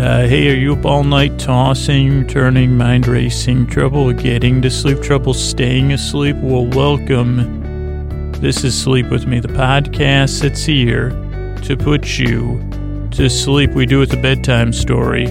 [0.00, 5.02] Uh, hey, are you up all night tossing, turning, mind racing, trouble getting to sleep,
[5.02, 6.36] trouble staying asleep?
[6.36, 8.32] Well, welcome.
[8.32, 11.10] This is Sleep With Me, the podcast that's here
[11.64, 12.66] to put you
[13.10, 13.72] to sleep.
[13.72, 15.26] We do it the bedtime story.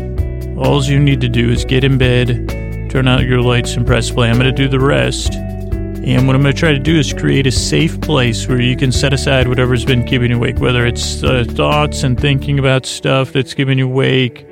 [0.55, 4.11] All you need to do is get in bed, turn out your lights, and press
[4.11, 4.29] play.
[4.29, 5.33] I'm going to do the rest.
[5.33, 8.77] And what I'm going to try to do is create a safe place where you
[8.77, 12.85] can set aside whatever's been keeping you awake, whether it's uh, thoughts and thinking about
[12.85, 14.45] stuff that's keeping you awake,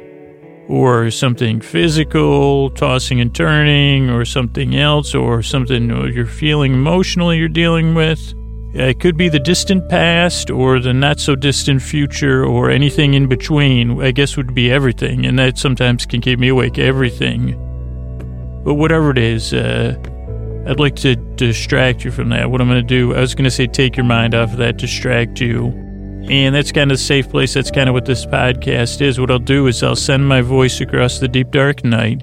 [0.67, 7.47] or something physical, tossing and turning, or something else, or something you're feeling emotionally you're
[7.47, 8.33] dealing with.
[8.73, 13.27] It could be the distant past or the not so distant future or anything in
[13.27, 14.01] between.
[14.01, 16.77] I guess would be everything, and that sometimes can keep me awake.
[16.77, 17.53] Everything,
[18.63, 19.95] but whatever it is, uh,
[20.67, 22.51] I'd like to distract you from that.
[22.51, 24.57] What I'm going to do, I was going to say take your mind off of
[24.57, 25.86] that, distract you.
[26.29, 27.53] And that's kind of the safe place.
[27.53, 29.17] That's kind of what this podcast is.
[29.17, 32.21] What I'll do is I'll send my voice across the deep dark night.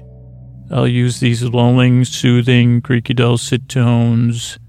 [0.71, 4.59] I'll use these lulling, soothing, creaky dulcet tones.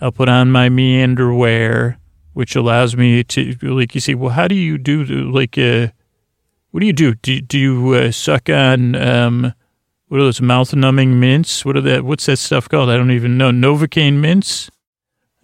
[0.00, 1.98] I'll put on my meander wear,
[2.32, 5.88] which allows me to, like, you see, well, how do you do, like, uh,
[6.70, 7.14] what do you do?
[7.16, 9.52] Do, do you uh, suck on, um,
[10.08, 11.66] what are those mouth numbing mints?
[11.66, 12.02] What are that?
[12.04, 12.88] What's that stuff called?
[12.88, 13.50] I don't even know.
[13.50, 14.70] Novocaine mints?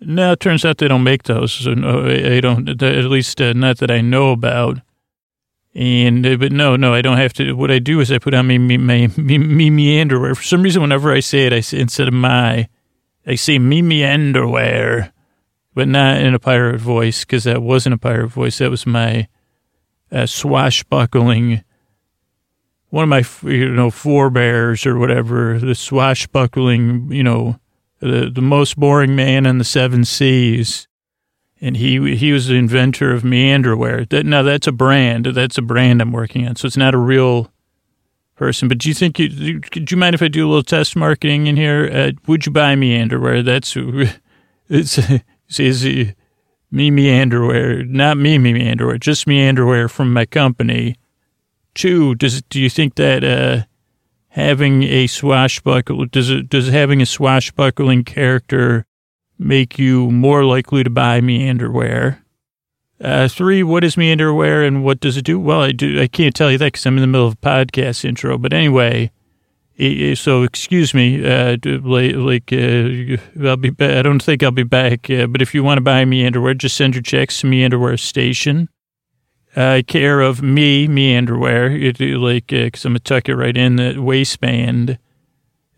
[0.07, 1.53] No, it turns out they don't make those.
[1.53, 4.81] So no, don't, at least uh, not that I know about.
[5.75, 7.53] And, uh, but no, no, I don't have to.
[7.55, 10.35] What I do is I put on me, me, my, me, me, me underwear.
[10.35, 12.69] For some reason, whenever I say it, I say, instead of my,
[13.27, 15.13] I say me, me underwear,
[15.75, 18.59] but not in a pirate voice because that wasn't a pirate voice.
[18.59, 19.27] That was my
[20.13, 21.65] uh, swashbuckling
[22.95, 27.59] one of my you know forebears or whatever, the swashbuckling, you know,
[28.05, 30.87] the the most boring man in the seven seas,
[31.61, 34.09] and he he was the inventor of meanderware.
[34.09, 35.27] That now that's a brand.
[35.27, 36.57] That's a brand I'm working on.
[36.57, 37.51] So it's not a real
[38.37, 38.69] person.
[38.69, 41.47] But do you think you could you mind if I do a little test marketing
[41.47, 41.91] in here?
[41.93, 43.45] Uh, would you buy meanderware?
[43.45, 43.77] That's
[44.69, 44.98] it's
[45.59, 45.85] is
[46.70, 50.97] me me underwear, not me me underwear, just meanderware from my company
[51.75, 53.64] Two, does do you think that uh,
[54.34, 58.84] having a swashbuckle does it does having a swashbuckling character
[59.39, 62.20] make you more likely to buy me underwear?
[63.00, 65.39] Uh, three, what is me underwear and what does it do?
[65.39, 66.00] Well, I do.
[66.00, 68.36] I can't tell you that because I'm in the middle of a podcast intro.
[68.36, 69.12] But anyway,
[70.14, 71.24] so excuse me.
[71.24, 73.72] Uh, like uh, I'll be.
[73.78, 75.08] I don't think I'll be back.
[75.08, 77.64] Uh, but if you want to buy me underwear, just send your checks to me
[77.64, 78.68] underwear station
[79.57, 83.37] uh, care of me, me underwear, it, like, because uh, I'm going to tuck it
[83.37, 84.98] right in the waistband.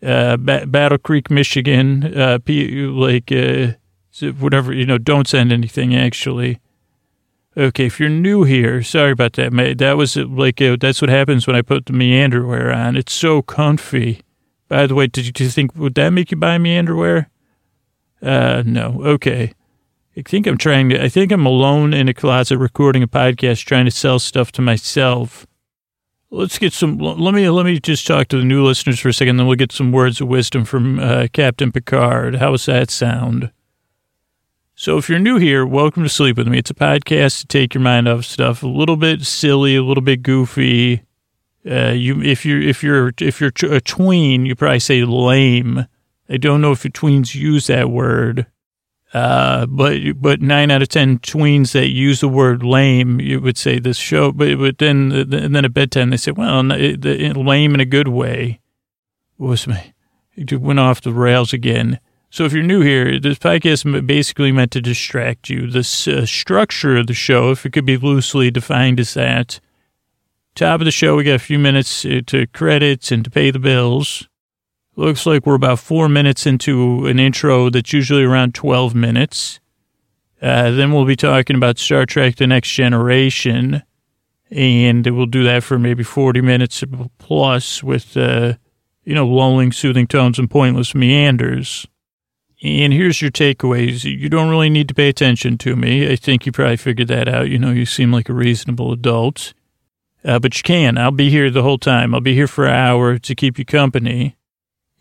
[0.03, 3.73] Uh, ba- Battle Creek, Michigan, uh, P- like, uh,
[4.39, 6.59] whatever, you know, don't send anything actually.
[7.55, 9.79] Okay, if you're new here, sorry about that, mate.
[9.79, 12.95] That was uh, like, uh, that's what happens when I put the me underwear on.
[12.95, 14.21] It's so comfy.
[14.67, 17.29] By the way, did you, did you think, would that make you buy me underwear?
[18.21, 19.01] Uh, no.
[19.03, 19.53] Okay.
[20.17, 23.63] I think I'm trying to, I think I'm alone in a closet recording a podcast
[23.65, 25.45] trying to sell stuff to myself.
[26.31, 29.13] Let's get some, let me, let me just talk to the new listeners for a
[29.13, 32.37] second, then we'll get some words of wisdom from uh, Captain Picard.
[32.37, 33.51] How does that sound?
[34.73, 36.57] So if you're new here, welcome to Sleep With Me.
[36.57, 40.03] It's a podcast to take your mind off stuff, a little bit silly, a little
[40.03, 41.03] bit goofy.
[41.63, 45.85] Uh, you, if you're, if you're, if you're a tween, you probably say lame.
[46.27, 48.47] I don't know if tweens use that word.
[49.13, 53.57] Uh, but but nine out of ten tweens that use the word lame, you would
[53.57, 54.31] say this show.
[54.31, 58.09] But but then and then at bedtime they say, well, the, lame in a good
[58.09, 58.59] way.
[59.37, 59.67] Was?
[60.35, 61.99] It went off the rails again.
[62.29, 65.69] So if you're new here, this podcast is basically meant to distract you.
[65.69, 69.61] The uh, structure of the show, if it could be loosely defined as that,
[70.53, 73.49] top of the show, we got a few minutes uh, to credits and to pay
[73.49, 74.27] the bills.
[74.97, 79.59] Looks like we're about four minutes into an intro that's usually around 12 minutes.
[80.41, 83.83] Uh, then we'll be talking about Star Trek The Next Generation.
[84.49, 86.83] And we'll do that for maybe 40 minutes
[87.19, 88.53] plus with, uh,
[89.03, 91.85] you know, lulling, soothing tones and pointless meanders.
[92.63, 94.03] And here's your takeaways.
[94.03, 96.11] You don't really need to pay attention to me.
[96.11, 97.49] I think you probably figured that out.
[97.49, 99.53] You know, you seem like a reasonable adult.
[100.25, 100.97] Uh, but you can.
[100.97, 102.15] I'll be here the whole time.
[102.15, 104.36] I'll be here for an hour to keep you company.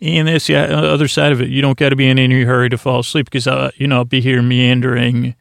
[0.01, 1.49] And that's the other side of it.
[1.49, 3.99] You don't got to be in any hurry to fall asleep because, uh, you know,
[3.99, 5.35] I'll be here meandering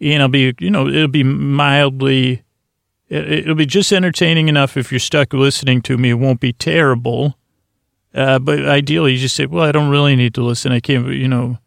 [0.00, 2.42] and I'll be, you know, it'll be mildly,
[3.08, 6.10] it'll be just entertaining enough if you're stuck listening to me.
[6.10, 7.36] It won't be terrible.
[8.14, 10.72] Uh, but ideally, you just say, well, I don't really need to listen.
[10.72, 11.58] I can't, you know,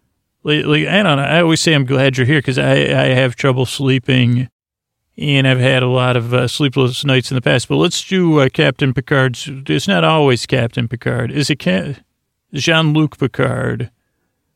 [0.43, 1.23] like, like I don't know.
[1.23, 4.49] I always say I'm glad you're here because I, I have trouble sleeping
[5.17, 7.67] and I've had a lot of uh, sleepless nights in the past.
[7.67, 9.49] But let's do uh, Captain Picard's.
[9.67, 11.31] It's not always Captain Picard.
[11.31, 11.59] Is it
[12.55, 13.91] Jean Luc Picard?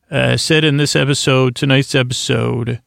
[0.09, 2.81] Uh, said in this episode, tonight's episode,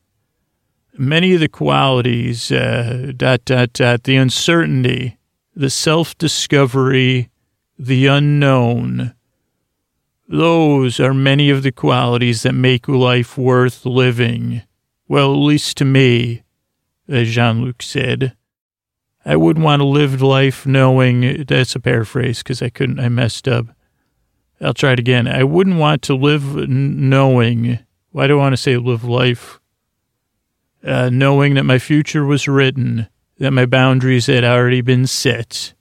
[0.98, 5.18] many of the qualities, uh, dot, dot, dot, the uncertainty,
[5.54, 7.30] the self discovery,
[7.78, 9.14] the unknown,
[10.32, 14.62] those are many of the qualities that make life worth living.
[15.06, 16.42] Well, at least to me,
[17.06, 18.34] as Jean Luc said.
[19.26, 23.46] I wouldn't want to live life knowing that's a paraphrase because I couldn't, I messed
[23.46, 23.66] up.
[24.62, 25.26] I'll try it again.
[25.26, 27.78] I wouldn't want to live knowing,
[28.10, 29.60] why do I want to say live life?
[30.84, 35.74] Uh, knowing that my future was written, that my boundaries had already been set.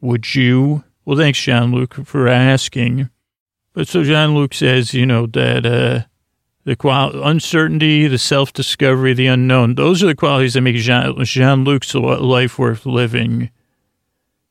[0.00, 0.84] Would you?
[1.04, 3.10] Well, thanks, Jean Luc, for asking.
[3.72, 6.06] But so Jean Luc says, you know, that uh,
[6.64, 11.64] the qual- uncertainty, the self discovery, the unknown, those are the qualities that make Jean
[11.64, 13.50] Luc's life worth living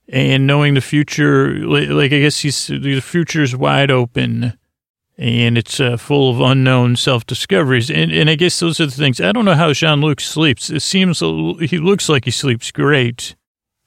[0.07, 4.57] and knowing the future, like I guess he's the future is wide open,
[5.17, 7.89] and it's uh, full of unknown self discoveries.
[7.89, 9.19] And, and I guess those are the things.
[9.19, 10.69] I don't know how Jean Luc sleeps.
[10.69, 13.35] It seems he looks like he sleeps great,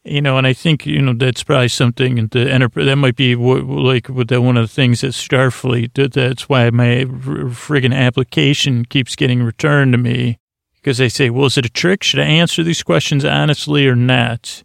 [0.05, 0.39] you know.
[0.39, 4.33] And I think you know that's probably something the enterprise that might be like with
[4.33, 5.95] one of the things that Starfleet.
[5.95, 10.39] That, that's why my friggin' application keeps getting returned to me
[10.75, 12.03] because they say, "Well, is it a trick?
[12.03, 14.65] Should I answer these questions honestly or not?"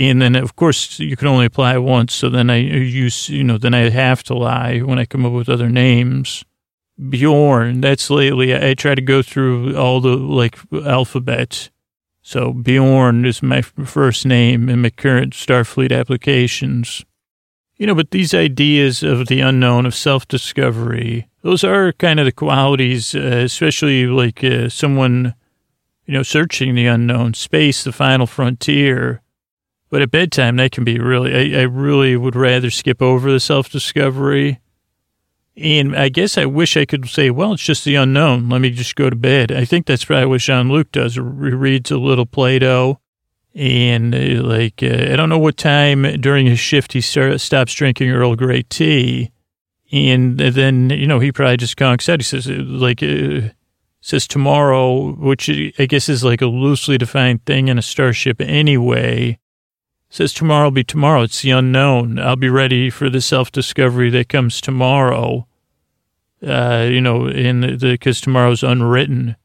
[0.00, 2.14] And then, of course, you can only apply once.
[2.14, 5.32] So then I use, you know, then I have to lie when I come up
[5.32, 6.42] with other names.
[7.10, 8.56] Bjorn, that's lately.
[8.56, 11.68] I try to go through all the like alphabet.
[12.22, 17.04] So Bjorn is my first name in my current Starfleet applications.
[17.76, 22.24] You know, but these ideas of the unknown, of self discovery, those are kind of
[22.24, 25.34] the qualities, uh, especially like uh, someone,
[26.06, 29.20] you know, searching the unknown, space, the final frontier
[29.90, 33.40] but at bedtime, that can be really, I, I really would rather skip over the
[33.40, 34.60] self discovery.
[35.56, 38.48] And I guess I wish I could say, well, it's just the unknown.
[38.48, 39.52] Let me just go to bed.
[39.52, 41.16] I think that's probably what Jean Luc does.
[41.16, 43.00] He reads a little Plato.
[43.52, 47.74] And uh, like, uh, I don't know what time during his shift he start, stops
[47.74, 49.32] drinking Earl Grey tea.
[49.90, 52.20] And then, you know, he probably just conks out.
[52.20, 53.50] He says, uh, like, uh,
[54.00, 59.39] says tomorrow, which I guess is like a loosely defined thing in a starship anyway.
[60.12, 61.22] Says tomorrow will be tomorrow.
[61.22, 62.18] It's the unknown.
[62.18, 65.46] I'll be ready for the self discovery that comes tomorrow.
[66.44, 69.36] Uh, you know, in the, because tomorrow's unwritten.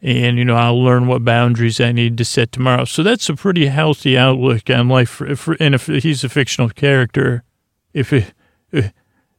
[0.00, 2.86] And, you know, I'll learn what boundaries I need to set tomorrow.
[2.86, 5.10] So that's a pretty healthy outlook on life.
[5.10, 7.44] For, for, and if he's a fictional character,
[7.92, 8.32] if it,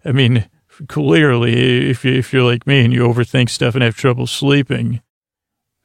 [0.05, 0.47] I mean,
[0.87, 5.01] clearly, if, you, if you're like me and you overthink stuff and have trouble sleeping,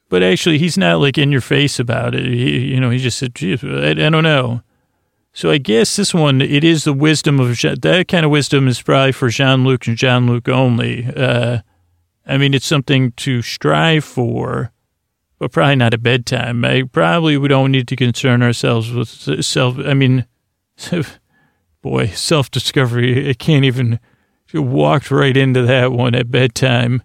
[0.09, 2.25] but actually, he's not like in your face about it.
[2.25, 4.61] He, you know, he just said, I, I don't know.
[5.37, 8.81] So I guess this one, it is the wisdom of that kind of wisdom is
[8.81, 11.05] probably for Jean Luc and Jean Luc only.
[11.15, 11.59] Uh,
[12.25, 14.71] I mean, it's something to strive for,
[15.37, 16.65] but probably not at bedtime.
[16.65, 19.77] I probably we don't need to concern ourselves with self.
[19.77, 20.25] I mean,
[21.83, 23.29] boy, self discovery.
[23.29, 23.99] I can't even
[24.55, 27.03] walked right into that one at bedtime.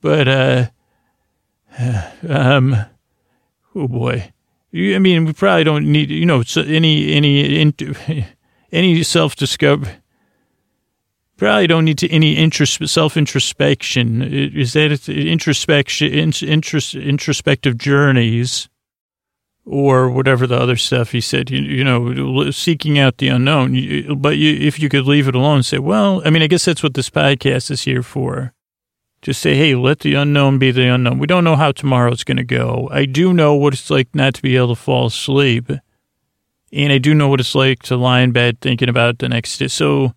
[0.00, 0.66] But uh,
[2.26, 2.74] um,
[3.74, 4.32] oh boy.
[4.76, 8.26] I mean, we probably don't need, you know, any any
[8.72, 9.92] any self discovery.
[11.36, 14.22] Probably don't need to any interest self introspection.
[14.22, 18.68] Is that introspection, interest, introspective journeys,
[19.64, 21.50] or whatever the other stuff he said?
[21.50, 24.20] You, you know, seeking out the unknown.
[24.20, 26.64] But you, if you could leave it alone, and say, well, I mean, I guess
[26.64, 28.52] that's what this podcast is here for.
[29.26, 31.18] Just say, hey, let the unknown be the unknown.
[31.18, 32.88] We don't know how tomorrow's going to go.
[32.92, 35.68] I do know what it's like not to be able to fall asleep.
[36.72, 39.58] And I do know what it's like to lie in bed thinking about the next
[39.58, 39.66] day.
[39.66, 40.12] So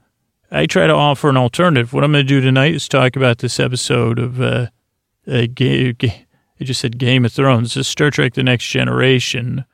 [0.51, 1.91] I try to offer an alternative.
[1.91, 4.67] What I'm going to do tonight is talk about this episode of, uh,
[5.27, 6.27] uh, ga- ga-
[6.61, 7.73] I just said Game of Thrones.
[7.73, 9.65] This is Star Trek The Next Generation,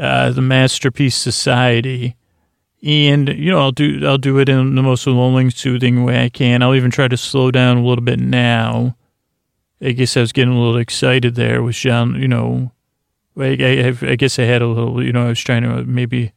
[0.00, 2.16] uh, the Masterpiece Society.
[2.84, 6.28] And, you know, I'll do, I'll do it in the most lulling, soothing way I
[6.28, 6.62] can.
[6.62, 8.94] I'll even try to slow down a little bit now.
[9.80, 12.72] I guess I was getting a little excited there with Jean, you know,
[13.38, 16.32] I, I, I guess I had a little, you know, I was trying to maybe,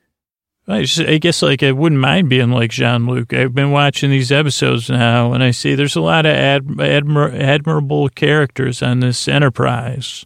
[0.69, 3.33] I, just, I guess like I wouldn't mind being like Jean Luc.
[3.33, 7.37] I've been watching these episodes now and I see there's a lot of ad, admir,
[7.37, 10.25] admirable characters on this enterprise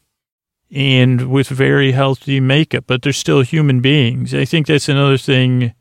[0.71, 4.35] and with very healthy makeup, but they're still human beings.
[4.35, 5.73] I think that's another thing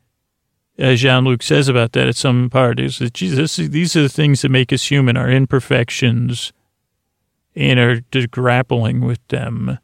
[0.81, 4.09] as Jean Luc says about that at some part, is that Jesus, these are the
[4.09, 6.51] things that make us human, our imperfections,
[7.55, 9.77] and are grappling with them.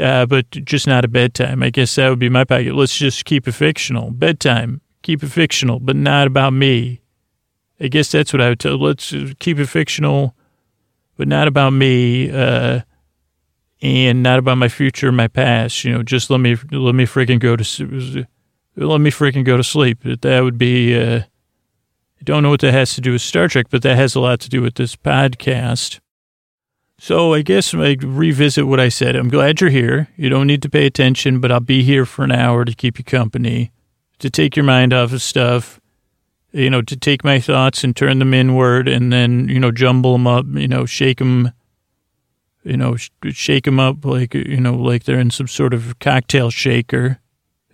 [0.00, 1.62] uh, but just not a bedtime.
[1.62, 2.74] I guess that would be my pocket.
[2.74, 4.10] Let's just keep it fictional.
[4.10, 7.00] Bedtime, keep it fictional, but not about me.
[7.80, 8.78] I guess that's what I would tell.
[8.78, 10.34] Let's keep it fictional,
[11.16, 12.80] but not about me, uh,
[13.82, 15.84] and not about my future, my past.
[15.84, 18.26] You know, just let me let me freaking go to
[18.76, 20.00] let me freaking go to sleep.
[20.02, 20.94] That would be.
[20.98, 21.22] Uh,
[22.20, 24.20] I don't know what that has to do with Star Trek, but that has a
[24.20, 26.00] lot to do with this podcast.
[26.98, 29.14] So I guess I revisit what I said.
[29.14, 30.08] I'm glad you're here.
[30.16, 32.98] You don't need to pay attention, but I'll be here for an hour to keep
[32.98, 33.72] you company,
[34.20, 35.80] to take your mind off of stuff,
[36.52, 40.12] you know, to take my thoughts and turn them inward and then, you know, jumble
[40.12, 41.52] them up, you know, shake them,
[42.62, 42.96] you know,
[43.30, 47.18] shake them up like, you know, like they're in some sort of cocktail shaker.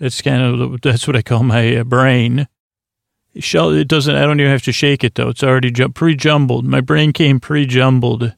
[0.01, 2.49] That's kind of, that's what I call my uh, brain.
[3.35, 5.29] It doesn't, I don't even have to shake it though.
[5.29, 6.65] It's already pre-jumbled.
[6.65, 8.35] My brain came pre-jumbled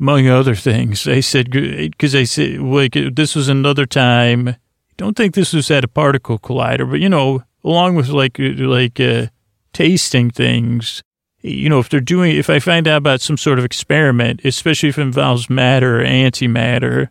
[0.00, 1.06] among other things.
[1.06, 4.56] I said, because I said, like, this was another time.
[4.96, 8.98] Don't think this was at a particle collider, but you know, along with like, like,
[8.98, 9.26] uh,
[9.72, 11.02] tasting things,
[11.42, 14.88] you know, if they're doing, if I find out about some sort of experiment, especially
[14.88, 17.10] if it involves matter or antimatter,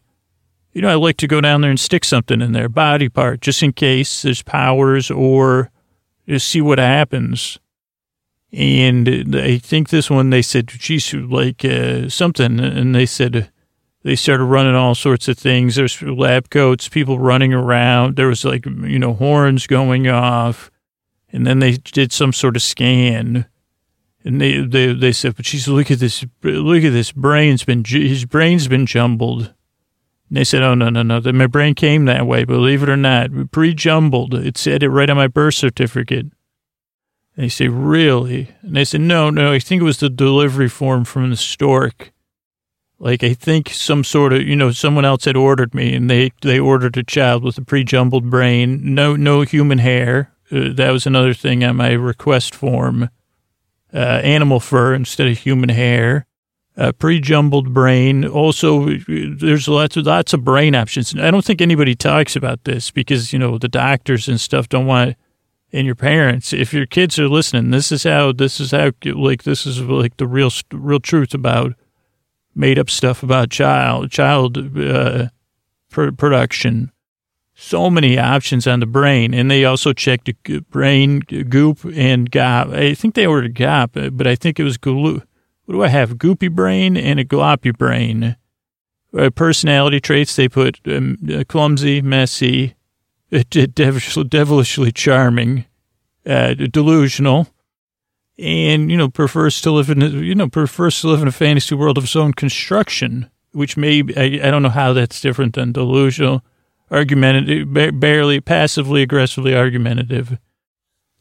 [0.73, 3.41] you know, I like to go down there and stick something in there, body part,
[3.41, 5.71] just in case there's powers or
[6.27, 7.59] just see what happens.
[8.51, 12.59] And I think this one, they said, geez, like uh, something.
[12.59, 13.51] And they said,
[14.03, 15.75] they started running all sorts of things.
[15.75, 18.15] There's lab coats, people running around.
[18.15, 20.71] There was like, you know, horns going off.
[21.31, 23.45] And then they did some sort of scan.
[24.23, 27.83] And they, they, they said, but geez, look at this, look at this brain's been,
[27.85, 29.53] his brain's been jumbled.
[30.29, 31.19] And they said, oh, no, no, no.
[31.33, 34.35] My brain came that way, believe it or not, pre-jumbled.
[34.35, 36.27] It said it right on my birth certificate.
[37.35, 38.49] And they say, really?
[38.61, 42.11] And I said, no, no, I think it was the delivery form from the stork.
[42.99, 46.31] Like, I think some sort of, you know, someone else had ordered me and they,
[46.41, 50.31] they ordered a child with a pre-jumbled brain, no, no human hair.
[50.51, 53.09] Uh, that was another thing on my request form.
[53.91, 56.27] Uh, animal fur instead of human hair.
[56.79, 58.25] Uh, pre-jumbled brain.
[58.25, 61.13] Also, there's lots of, lots of brain options.
[61.13, 64.85] I don't think anybody talks about this because, you know, the doctors and stuff don't
[64.85, 65.17] want
[65.71, 69.43] and your parents, if your kids are listening, this is how, this is how, like,
[69.43, 71.73] this is like the real, real truth about
[72.55, 75.27] made up stuff about child, child, uh,
[75.91, 76.91] pr- production.
[77.53, 79.33] So many options on the brain.
[79.33, 82.73] And they also checked the brain, goop, and GOP.
[82.73, 85.21] I think they ordered GOP, but I think it was glue.
[85.69, 86.15] What do I have?
[86.17, 88.35] Goopy brain and a gloppy brain.
[89.15, 91.15] Uh, personality traits, they put um,
[91.47, 92.73] clumsy, messy,
[93.29, 95.65] devilishly charming,
[96.25, 97.49] uh, delusional,
[98.39, 101.75] and you know prefers to live in you know prefers to live in a fantasy
[101.75, 105.71] world of his own construction, which may I, I don't know how that's different than
[105.71, 106.43] delusional,
[106.89, 110.39] argumentative, barely passively aggressively argumentative.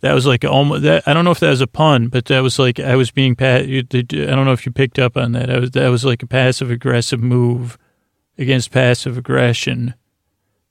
[0.00, 1.06] That was like almost that.
[1.06, 3.36] I don't know if that was a pun, but that was like I was being.
[3.40, 5.50] I don't know if you picked up on that.
[5.50, 7.76] I was that was like a passive aggressive move
[8.38, 9.94] against passive aggression.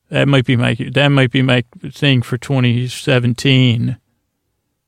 [0.10, 3.98] That might be my that might be my thing for 2017.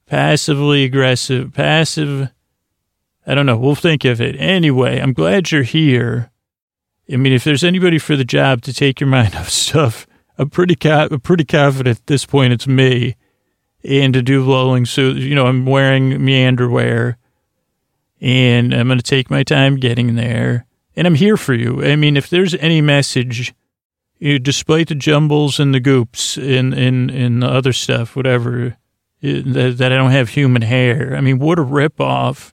[0.05, 2.29] Passively aggressive, passive.
[3.27, 3.57] I don't know.
[3.57, 4.99] We'll think of it anyway.
[4.99, 6.31] I'm glad you're here.
[7.11, 10.49] I mean, if there's anybody for the job to take your mind off stuff, I'm
[10.49, 13.17] pretty co- I'm pretty confident at this point it's me.
[13.83, 16.43] And to do lulling, so you know, I'm wearing me
[18.19, 20.65] and I'm going to take my time getting there.
[20.95, 21.83] And I'm here for you.
[21.83, 23.53] I mean, if there's any message
[24.19, 28.77] you, despite the jumbles and the goops and, and, and the other stuff, whatever,
[29.21, 31.15] that, that I don't have human hair.
[31.15, 32.51] I mean, what a ripoff.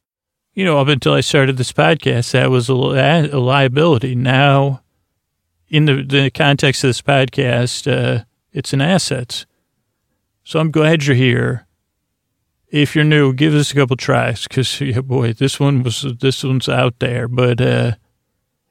[0.54, 4.14] You know, up until I started this podcast, that was a, a liability.
[4.14, 4.82] Now,
[5.68, 9.44] in the, the context of this podcast, uh, it's an asset.
[10.46, 11.66] So I'm glad you're here.
[12.68, 16.44] If you're new, give this a couple tries because, yeah, boy, this one was this
[16.44, 17.26] one's out there.
[17.26, 17.96] But uh,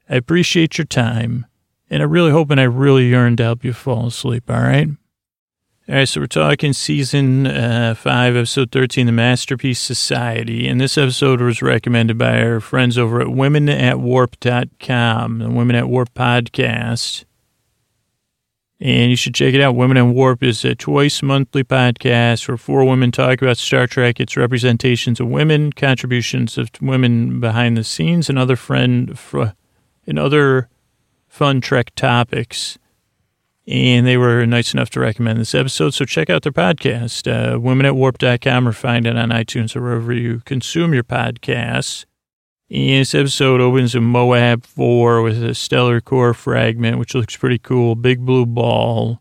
[0.08, 1.44] I appreciate your time.
[1.90, 4.88] And I really hope and I really yearn to help you fall asleep, all right?
[5.88, 10.66] All right, so we're talking season uh, five, episode 13, The Masterpiece Society.
[10.66, 16.14] And this episode was recommended by our friends over at womenatwarp.com, the Women at Warp
[16.14, 17.26] podcast.
[18.78, 19.74] And you should check it out.
[19.74, 24.20] Women at Warp is a twice monthly podcast where four women talk about Star Trek,
[24.20, 29.18] its representations of women, contributions of women behind the scenes, and other friend,
[30.06, 30.68] and other
[31.26, 32.78] fun Trek topics.
[33.66, 35.94] And they were nice enough to recommend this episode.
[35.94, 40.42] So check out their podcast, uh, womenatwarp.com, or find it on iTunes or wherever you
[40.44, 42.04] consume your podcasts.
[42.68, 47.94] This episode opens in Moab 4 with a stellar core fragment, which looks pretty cool.
[47.94, 49.20] Big blue ball.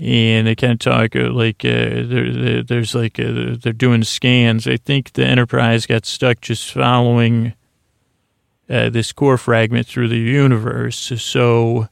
[0.00, 4.66] And they kind of talk uh, like uh, there, there's like uh, they're doing scans.
[4.66, 7.52] I think the Enterprise got stuck just following
[8.68, 11.12] uh, this core fragment through the universe.
[11.22, 11.88] So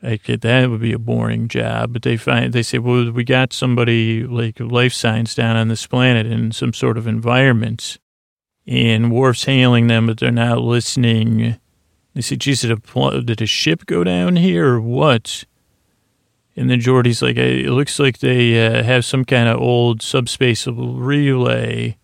[0.00, 1.92] that would be a boring job.
[1.92, 5.86] But they find they say, well, we got somebody like life signs down on this
[5.86, 7.98] planet in some sort of environment,
[8.66, 11.58] and Worf's hailing them, but they're not listening.
[12.14, 15.44] They say, geez, did a, did a ship go down here or what?
[16.56, 20.66] And then Geordi's like, it looks like they uh, have some kind of old subspace
[20.66, 21.96] relay.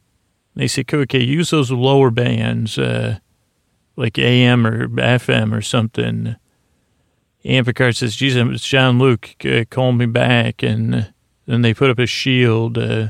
[0.56, 2.76] They say, okay, use those lower bands.
[2.76, 3.18] Uh,
[4.00, 6.34] like AM or FM or something.
[7.44, 10.62] And Picard says, Jesus, it's Jean Luc, uh, call me back.
[10.62, 11.12] And
[11.46, 12.78] then they put up a shield.
[12.78, 13.08] Uh,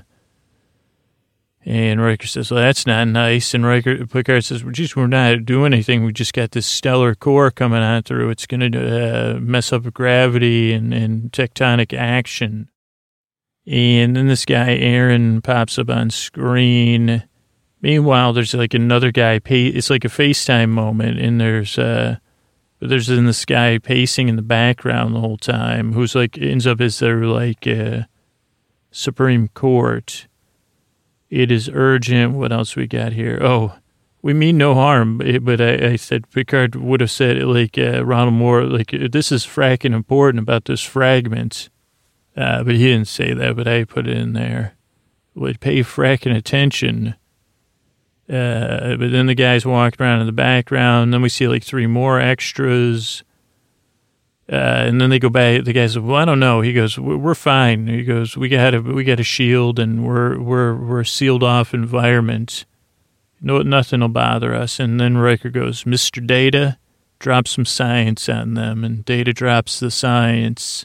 [1.64, 3.52] and Riker says, well, that's not nice.
[3.52, 6.04] And Riker, Picard says, well, geez, we're not doing anything.
[6.04, 8.30] We just got this stellar core coming on through.
[8.30, 12.70] It's going to uh, mess up gravity and, and tectonic action.
[13.66, 17.24] And then this guy, Aaron, pops up on screen
[17.82, 19.40] Meanwhile, there's like another guy.
[19.44, 22.16] It's like a FaceTime moment, and there's uh,
[22.78, 26.80] there's in this guy pacing in the background the whole time, who's like ends up
[26.80, 28.02] as their like uh,
[28.90, 30.26] Supreme Court.
[31.30, 32.34] It is urgent.
[32.34, 33.38] What else we got here?
[33.40, 33.74] Oh,
[34.20, 38.34] we mean no harm, but I, I said Picard would have said like uh, Ronald
[38.34, 41.70] Moore, like this is fracking important about this fragment,
[42.36, 43.56] uh, but he didn't say that.
[43.56, 44.74] But I put it in there.
[45.34, 47.14] Would pay fracking attention
[48.30, 51.12] uh, but then the guys walked around in the background.
[51.12, 53.24] Then we see like three more extras.
[54.50, 55.62] Uh, and then they go back.
[55.62, 58.74] The guy says, "Well, I don't know." He goes, "We're fine." He goes, "We got
[58.74, 62.66] a we got a shield, and we're we're we're a sealed off environment.
[63.40, 66.78] No, nothing will bother us." And then Riker goes, "Mister Data,
[67.20, 70.84] drop some science on them." And Data drops the science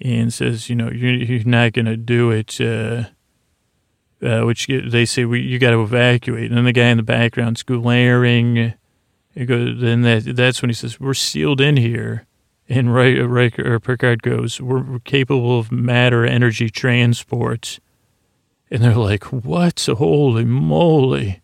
[0.00, 3.06] and says, "You know, you're, you're not going to do it." Uh,
[4.24, 6.46] uh, which they say we you got to evacuate.
[6.46, 8.74] And then the guy in the background's glaring.
[9.34, 12.26] It goes, then that that's when he says we're sealed in here.
[12.68, 17.78] And right or Picard goes, we're, we're capable of matter energy transport.
[18.70, 19.86] And they're like, what?
[19.86, 21.42] Holy moly!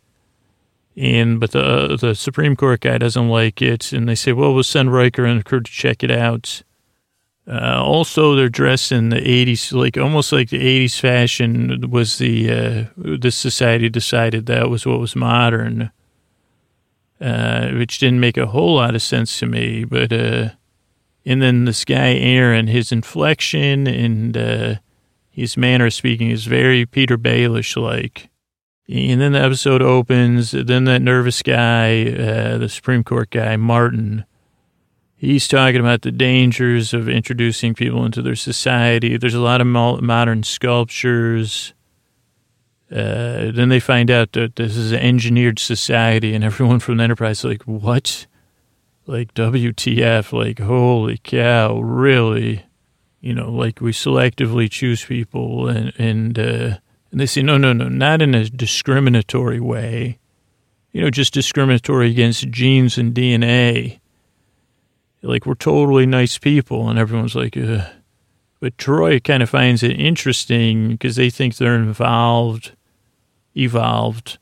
[0.96, 4.64] And but the the Supreme Court guy doesn't like it, and they say, well, we'll
[4.64, 6.62] send Riker and the crew to check it out.
[7.50, 12.50] Uh, also, they're dressed in the 80s, like almost like the 80s fashion was the,
[12.50, 15.90] uh, the society decided that was what was modern,
[17.20, 19.85] uh, which didn't make a whole lot of sense to me.
[19.85, 20.50] But, uh,
[21.24, 24.74] and then this guy, Aaron, his inflection and, uh,
[25.30, 28.28] his manner of speaking is very Petyr Baelish like.
[28.88, 30.50] And then the episode opens.
[30.50, 34.24] Then that nervous guy, uh, the Supreme Court guy, Martin,
[35.20, 39.18] He's talking about the dangers of introducing people into their society.
[39.18, 41.74] There's a lot of modern sculptures.
[42.90, 47.04] Uh, then they find out that this is an engineered society, and everyone from the
[47.04, 48.26] Enterprise is like, "What?
[49.11, 50.33] Like WTF?
[50.33, 51.81] Like holy cow?
[51.81, 52.64] Really?
[53.20, 56.79] You know, like we selectively choose people, and and uh,
[57.11, 60.18] and they say, no, no, no, not in a discriminatory way.
[60.92, 64.01] You know, just discriminatory against genes and DNA."
[65.23, 67.87] like we're totally nice people, and everyone's like, Ugh.
[68.59, 72.73] but Troi kind of finds it interesting because they think they're involved,
[73.57, 74.38] evolved.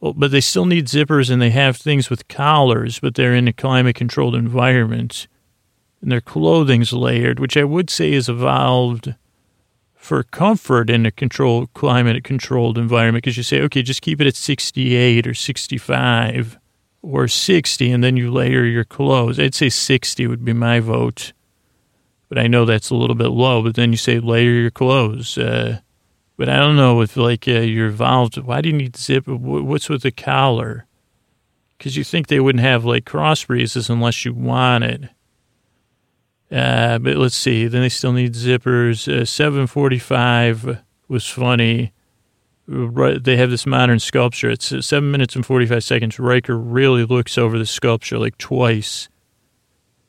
[0.00, 3.52] But they still need zippers and they have things with collars, but they're in a
[3.52, 5.26] climate controlled environment
[6.00, 9.14] and their clothing's layered, which I would say is evolved
[9.94, 14.26] for comfort in a controlled climate controlled environment because you say, okay, just keep it
[14.26, 16.58] at 68 or 65
[17.02, 19.40] or 60 and then you layer your clothes.
[19.40, 21.32] I'd say 60 would be my vote.
[22.28, 25.38] But I know that's a little bit low, but then you say layer your clothes.
[25.38, 25.80] Uh,
[26.36, 28.38] but I don't know if like uh, you're involved.
[28.38, 29.26] Why do you need zip?
[29.26, 30.86] What's with the collar?
[31.76, 35.04] Because you think they wouldn't have like cross breezes unless you want it.
[36.50, 37.66] Uh, but let's see.
[37.66, 39.08] Then they still need zippers.
[39.08, 41.92] Uh, 745 was funny
[42.68, 44.50] Right, they have this modern sculpture.
[44.50, 46.18] It's uh, seven minutes and 45 seconds.
[46.18, 49.08] Riker really looks over the sculpture like twice.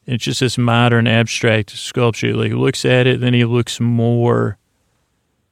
[0.08, 2.34] And It's just this modern abstract sculpture.
[2.34, 4.58] Like he looks at it, then he looks more.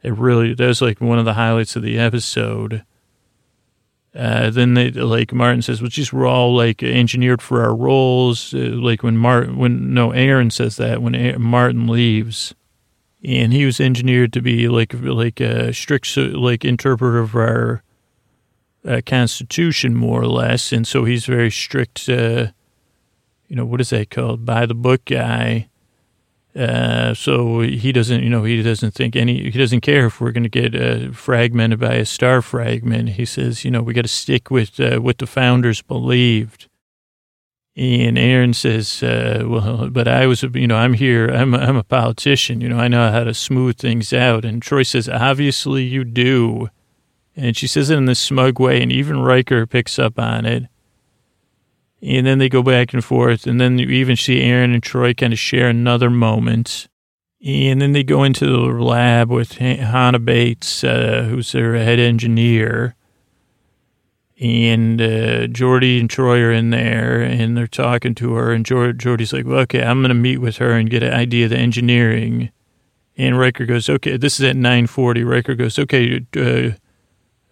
[0.03, 2.83] It really that's like one of the highlights of the episode.
[4.15, 8.53] Uh, then they like Martin says, "Well, just we're all like engineered for our roles."
[8.53, 12.55] Uh, like when Martin, when no, Aaron says that when Martin leaves,
[13.23, 17.83] and he was engineered to be like like a strict like interpreter of our
[18.87, 20.71] uh, constitution, more or less.
[20.71, 22.47] And so he's very strict, uh,
[23.47, 24.45] you know, what is that called?
[24.45, 25.69] By the book guy.
[26.55, 30.31] Uh, so he doesn't, you know, he doesn't think any, he doesn't care if we're
[30.31, 33.09] going to get uh, fragmented by a star fragment.
[33.09, 36.69] He says, you know, we got to stick with uh, what the founders believed.
[37.75, 41.83] And Aaron says, uh, well, but I was, you know, I'm here, I'm, I'm a
[41.83, 44.45] politician, you know, I know how to smooth things out.
[44.45, 46.69] And Troi says, obviously you do.
[47.35, 50.67] And she says it in this smug way, and even Riker picks up on it.
[52.01, 55.15] And then they go back and forth, and then you even see Aaron and Troi
[55.15, 56.87] kind of share another moment.
[57.43, 62.95] And then they go into the lab with Hannah Bates, uh, who's their head engineer.
[64.39, 68.51] And uh, Geordi and Troi are in there, and they're talking to her.
[68.51, 71.45] And Geordi's like, well, okay, I'm going to meet with her and get an idea
[71.45, 72.51] of the engineering.
[73.17, 75.23] And Riker goes, okay, this is at 940.
[75.23, 76.71] Riker goes, okay, uh,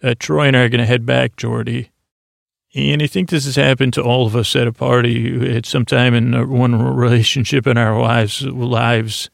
[0.06, 1.88] uh, Troi and I are going to head back, Geordi.
[2.74, 5.84] And I think this has happened to all of us at a party at some
[5.84, 9.30] time in one relationship in our lives, lives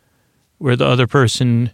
[0.58, 1.70] where the other person,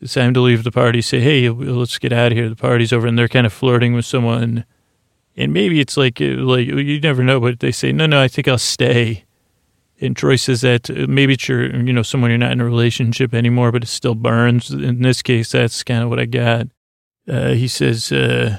[0.00, 2.50] it's time to leave the party, say, hey, let's get out of here.
[2.50, 3.06] The party's over.
[3.06, 4.66] And they're kind of flirting with someone.
[5.36, 8.46] And maybe it's like, like you never know, but they say, no, no, I think
[8.46, 9.24] I'll stay.
[10.02, 13.32] And Troi says that maybe it's your, you know, someone you're not in a relationship
[13.32, 14.70] anymore, but it still burns.
[14.70, 16.68] In this case, that's kind of what I got
[17.30, 18.58] uh, he says, uh,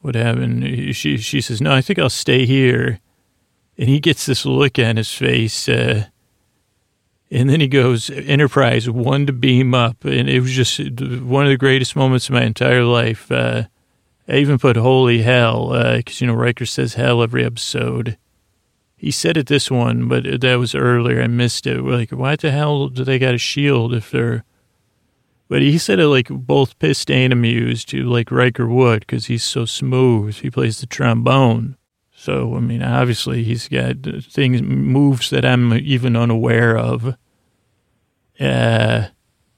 [0.00, 0.94] what happened?
[0.94, 3.00] She, she says, no, I think I'll stay here.
[3.76, 5.68] And he gets this look on his face.
[5.68, 6.06] Uh,
[7.30, 10.04] and then he goes, Enterprise, one to beam up.
[10.04, 13.30] And it was just one of the greatest moments of my entire life.
[13.30, 13.64] Uh,
[14.28, 18.18] I even put holy hell, because, uh, you know, Riker says hell every episode.
[18.96, 21.22] He said it this one, but that was earlier.
[21.22, 21.82] I missed it.
[21.82, 24.44] We're like, why the hell do they got a shield if they're
[25.48, 29.44] but he said it like both pissed and amused to like Riker would because he's
[29.44, 30.36] so smooth.
[30.36, 31.76] He plays the trombone.
[32.14, 37.16] So, I mean, obviously he's got things, moves that I'm even unaware of.
[38.38, 39.06] Uh,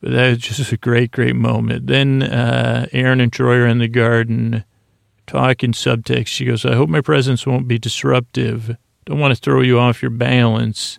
[0.00, 1.87] but that was just a great, great moment.
[1.87, 4.64] Then uh, Aaron and Troi are in the garden
[5.26, 6.29] talking subtext.
[6.29, 8.76] She goes, I hope my presence won't be disruptive.
[9.07, 10.98] Don't want to throw you off your balance.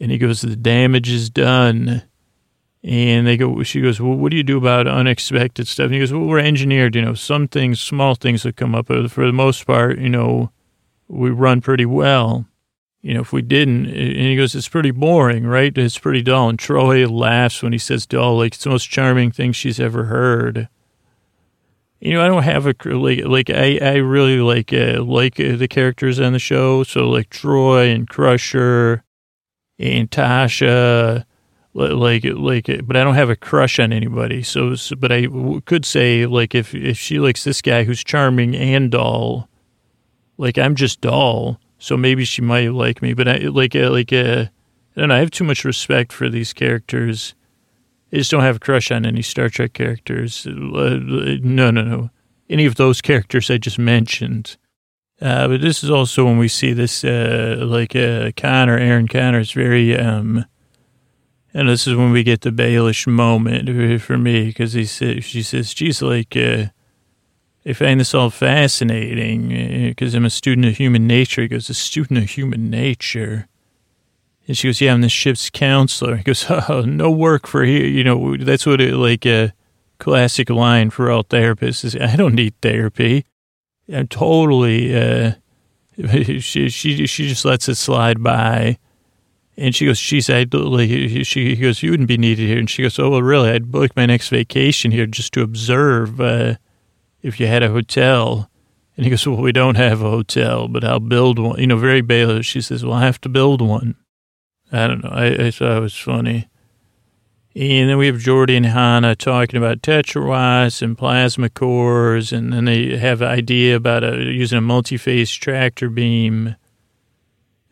[0.00, 2.02] And he goes, The damage is done.
[2.88, 5.86] And they go, she goes, well, what do you do about unexpected stuff?
[5.86, 8.86] And he goes, well, we're engineered, you know, some things, small things that come up,
[8.86, 10.50] but for the most part, you know,
[11.06, 12.46] we run pretty well.
[13.02, 15.76] You know, if we didn't, and he goes, it's pretty boring, right?
[15.76, 16.48] It's pretty dull.
[16.48, 20.04] And Troi laughs when he says dull, like it's the most charming thing she's ever
[20.04, 20.70] heard.
[22.00, 25.56] You know, I don't have a like like I I really like uh, like uh,
[25.56, 26.84] the characters on the show.
[26.84, 29.04] So like Troi and Crusher
[29.78, 31.26] and Tasha
[31.78, 34.42] like like but I don't have a crush on anybody.
[34.42, 35.28] So, but I
[35.64, 39.48] could say like if if she likes this guy who's charming and dull,
[40.36, 43.14] like I'm just dull, so maybe she might like me.
[43.14, 44.46] But I like uh, like uh,
[44.96, 45.14] I don't know.
[45.14, 47.34] I have too much respect for these characters.
[48.12, 50.46] I just don't have a crush on any Star Trek characters.
[50.46, 50.98] Uh,
[51.42, 52.10] no, no, no.
[52.48, 54.56] Any of those characters I just mentioned.
[55.20, 59.40] Uh, but this is also when we see this, uh, like uh, Conor, Aaron Connor
[59.40, 60.44] is very um,
[61.54, 65.42] and this is when we get the Baelish moment for me because he says, she
[65.42, 66.66] says, geez, like, uh,
[67.66, 69.48] I find this all fascinating
[69.88, 71.42] because uh, I'm a student of human nature.
[71.42, 73.48] He goes, a student of human nature.
[74.46, 76.16] And she goes, yeah, I'm the ship's counselor.
[76.16, 77.84] He goes, oh, no work for here.
[77.84, 79.52] You know, that's what it, like a
[79.98, 83.24] classic line for all therapists is, I don't need therapy.
[83.92, 85.32] I'm totally, uh,
[86.40, 88.78] she, she, she just lets it slide by.
[89.58, 92.60] And she goes, she said, she goes, you wouldn't be needed here.
[92.60, 93.50] And she goes, oh, well, really?
[93.50, 96.54] I'd book my next vacation here just to observe uh,
[97.22, 98.48] if you had a hotel.
[98.96, 101.58] And he goes, well, we don't have a hotel, but I'll build one.
[101.58, 102.44] You know, very Baylor.
[102.44, 103.96] She says, well, I have to build one.
[104.70, 105.10] I don't know.
[105.10, 106.48] I, I thought it was funny.
[107.56, 112.32] And then we have Geordi and Hannah talking about tetrawatts and plasma cores.
[112.32, 116.54] And then they have an idea about a, using a multi-phase tractor beam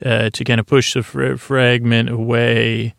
[0.04, 2.94] uh, to kind of push the fra- fragment away.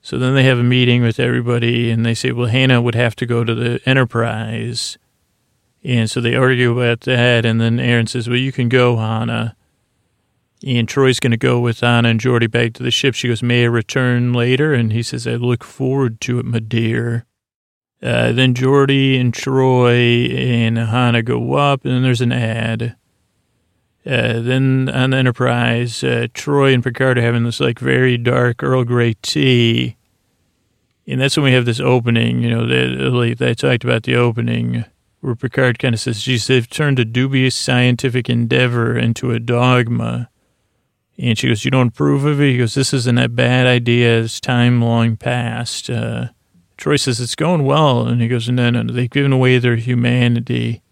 [0.00, 3.14] So then they have a meeting with everybody and they say, well, Hannah would have
[3.16, 4.98] to go to the Enterprise.
[5.84, 7.44] And so they argue about that.
[7.44, 9.54] And then Aaron says, well, you can go, Hannah.
[10.66, 13.14] And Troi's going to go with Hannah and Geordi back to the ship.
[13.14, 14.74] She goes, may I return later?
[14.74, 17.26] And he says, I look forward to it, my dear.
[18.02, 22.96] Uh, then Geordi and Troi and Hannah go up, and then there's an ad.
[24.06, 28.62] Uh, then on the Enterprise, uh, Troi and Picard are having this like very dark
[28.62, 29.96] Earl Grey tea.
[31.06, 34.84] And that's when we have this opening, you know, that, talked about the opening.
[35.20, 40.30] where Picard kind of says, geez, they've turned a dubious scientific endeavor into a dogma.
[41.18, 42.52] And she goes, you don't approve of it?
[42.52, 44.20] He goes, this isn't a bad idea.
[44.20, 45.90] It's time long past.
[45.90, 46.28] Uh,
[46.76, 48.06] Troi says, it's going well.
[48.06, 50.82] And he goes, no, no, no, they've given away their humanity.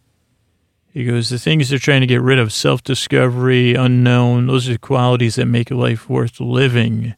[0.96, 4.78] He goes, the things they're trying to get rid of, self-discovery, unknown, those are the
[4.78, 7.14] qualities that make life worth living.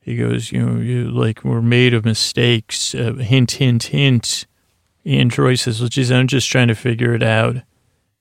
[0.00, 2.94] He goes, you know, you like we're made of mistakes.
[2.94, 4.46] Uh, hint, hint, hint.
[5.04, 7.56] And Troi says, well, geez, I'm just trying to figure it out.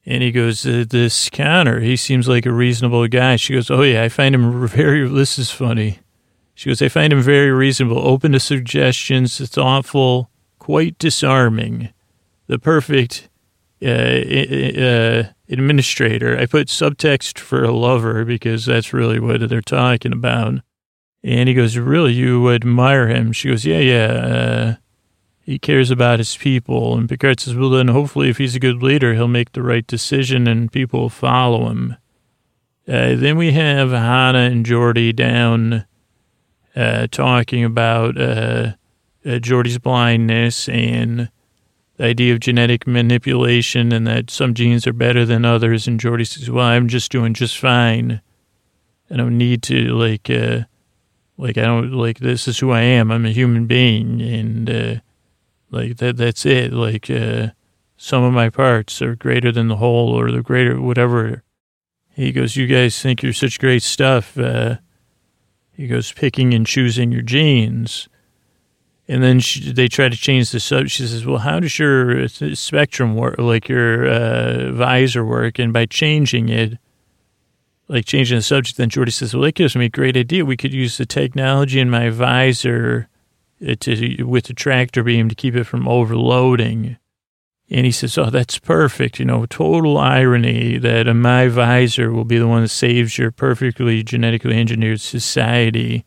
[0.05, 3.37] And he goes, this Conor, he seems like a reasonable guy.
[3.37, 5.99] She goes, oh yeah, I find him very, this is funny.
[6.55, 11.93] She goes, I find him very reasonable, open to suggestions, thoughtful, quite disarming.
[12.47, 13.29] The perfect
[13.85, 16.37] uh, uh, administrator.
[16.37, 20.61] I put subtext for a lover because that's really what they're talking about.
[21.23, 23.31] And he goes, Really, you admire him?
[23.31, 24.05] She goes, Yeah, yeah.
[24.05, 24.75] Uh,
[25.41, 26.97] he cares about his people.
[26.97, 29.85] And Picard says, Well, then hopefully, if he's a good leader, he'll make the right
[29.85, 31.95] decision and people will follow him.
[32.87, 35.85] Uh, then we have Hannah and Geordi down
[36.75, 38.73] uh, talking about uh,
[39.25, 41.31] uh Geordi's blindness and
[41.97, 45.87] the idea of genetic manipulation and that some genes are better than others.
[45.87, 48.21] And Geordi says, Well, I'm just doing just fine.
[49.09, 50.61] I don't need to, like, uh,
[51.37, 53.11] like I don't like this is who I am.
[53.11, 54.95] I'm a human being, and uh,
[55.69, 56.17] like that.
[56.17, 56.71] That's it.
[56.71, 57.49] Like uh,
[57.97, 61.43] some of my parts are greater than the whole, or the greater whatever.
[62.13, 64.77] He goes, "You guys think you're such great stuff." Uh,
[65.73, 68.07] he goes, "Picking and choosing your genes."
[69.07, 70.91] And then she, they try to change the subject.
[70.91, 73.37] She says, "Well, how does your spectrum work?
[73.37, 76.79] Like your uh, visor work?" And by changing it,
[77.87, 80.43] like changing the subject, then Geordi says, "Well, that gives me a great idea.
[80.43, 83.07] We could use the technology in my visor
[83.65, 86.97] uh, to with the tractor beam to keep it from overloading."
[87.69, 89.19] And he says, "Oh, that's perfect.
[89.19, 94.01] You know, total irony that my visor will be the one that saves your perfectly
[94.01, 96.05] genetically engineered society."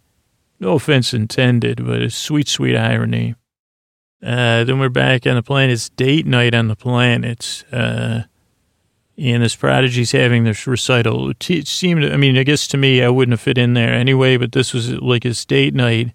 [0.60, 3.34] No offense intended, but a sweet, sweet irony.
[4.20, 5.74] Uh, then we're back on the planet.
[5.74, 7.64] It's date night on the planet.
[7.70, 8.22] Uh,
[9.16, 11.30] and this prodigy's having this recital.
[11.30, 14.36] It seemed, I mean, I guess to me, I wouldn't have fit in there anyway,
[14.36, 16.12] but this was like his date night.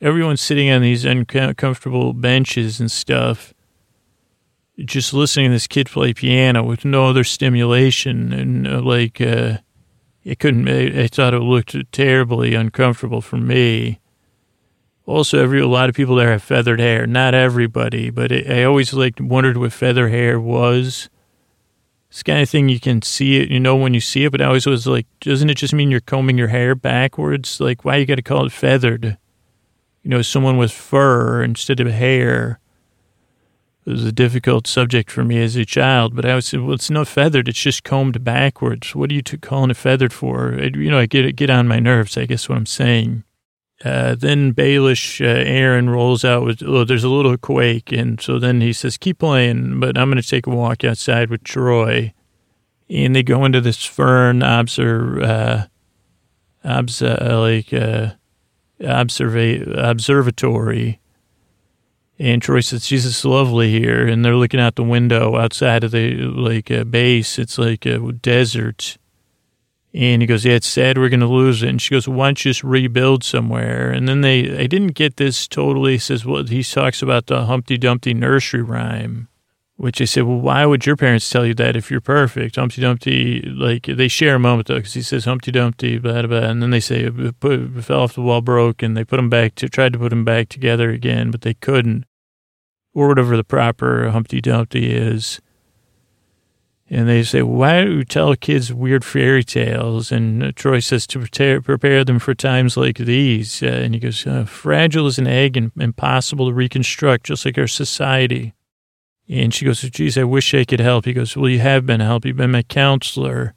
[0.00, 3.52] Everyone's sitting on these uncomfortable benches and stuff,
[4.78, 8.32] just listening to this kid play piano with no other stimulation.
[8.32, 9.58] And uh, like, uh,
[10.28, 14.00] it couldn't, I, thought it looked terribly uncomfortable for me.
[15.06, 17.06] Also, every a lot of people there have feathered hair.
[17.06, 21.08] Not everybody, but it, I always like wondered what feather hair was
[22.10, 24.40] it's kind of thing you can see it, you know, when you see it, but
[24.40, 27.60] I always was like, doesn't it just mean you're combing your hair backwards?
[27.60, 29.18] Like, why you got to call it feathered?
[30.02, 32.60] You know, someone with fur instead of hair.
[33.88, 36.90] It was a difficult subject for me as a child, but I was, well, it's
[36.90, 37.48] not feathered.
[37.48, 38.94] It's just combed backwards.
[38.94, 40.52] What are you calling it feathered for?
[40.52, 43.24] It, you know, I get get on my nerves, I guess what I'm saying.
[43.82, 47.90] Uh, then Baelish uh, Aaron rolls out with, oh, there's a little quake.
[47.90, 51.30] And so then he says, keep playing, but I'm going to take a walk outside
[51.30, 52.12] with Troi.
[52.90, 55.66] And they go into this fern observe, uh,
[56.62, 58.10] obs- uh, like, uh,
[58.82, 61.00] observa- observatory.
[62.18, 64.06] And Troi says, Jesus, lovely here.
[64.06, 67.38] And they're looking out the window outside of the, like, uh, base.
[67.38, 68.98] It's like a desert
[69.94, 71.68] and he goes, yeah, it's sad we're going to lose it.
[71.68, 73.90] And she goes, why don't you just rebuild somewhere?
[73.90, 75.92] And then they, I didn't get this totally.
[75.92, 79.28] He says, well, he talks about the Humpty Dumpty nursery rhyme,
[79.76, 82.56] which I said, well, why would your parents tell you that if you're perfect?
[82.56, 86.26] Humpty Dumpty, like they share a moment though, because he says Humpty Dumpty, blah, blah,
[86.26, 86.50] blah.
[86.50, 89.54] And then they say, put, fell off the wall, broke, and they put him back
[89.56, 92.04] to, tried to put him back together again, but they couldn't.
[92.94, 95.40] Or whatever the proper Humpty Dumpty is.
[96.90, 100.10] And they say, why do you tell kids weird fairy tales?
[100.10, 103.62] And Troi says to prepare, them for times like these.
[103.62, 107.58] Uh, and he goes, uh, fragile as an egg and impossible to reconstruct, just like
[107.58, 108.54] our society.
[109.28, 111.04] And she goes, geez, I wish I could help.
[111.04, 112.24] He goes, well, you have been help.
[112.24, 113.52] You've been my counselor.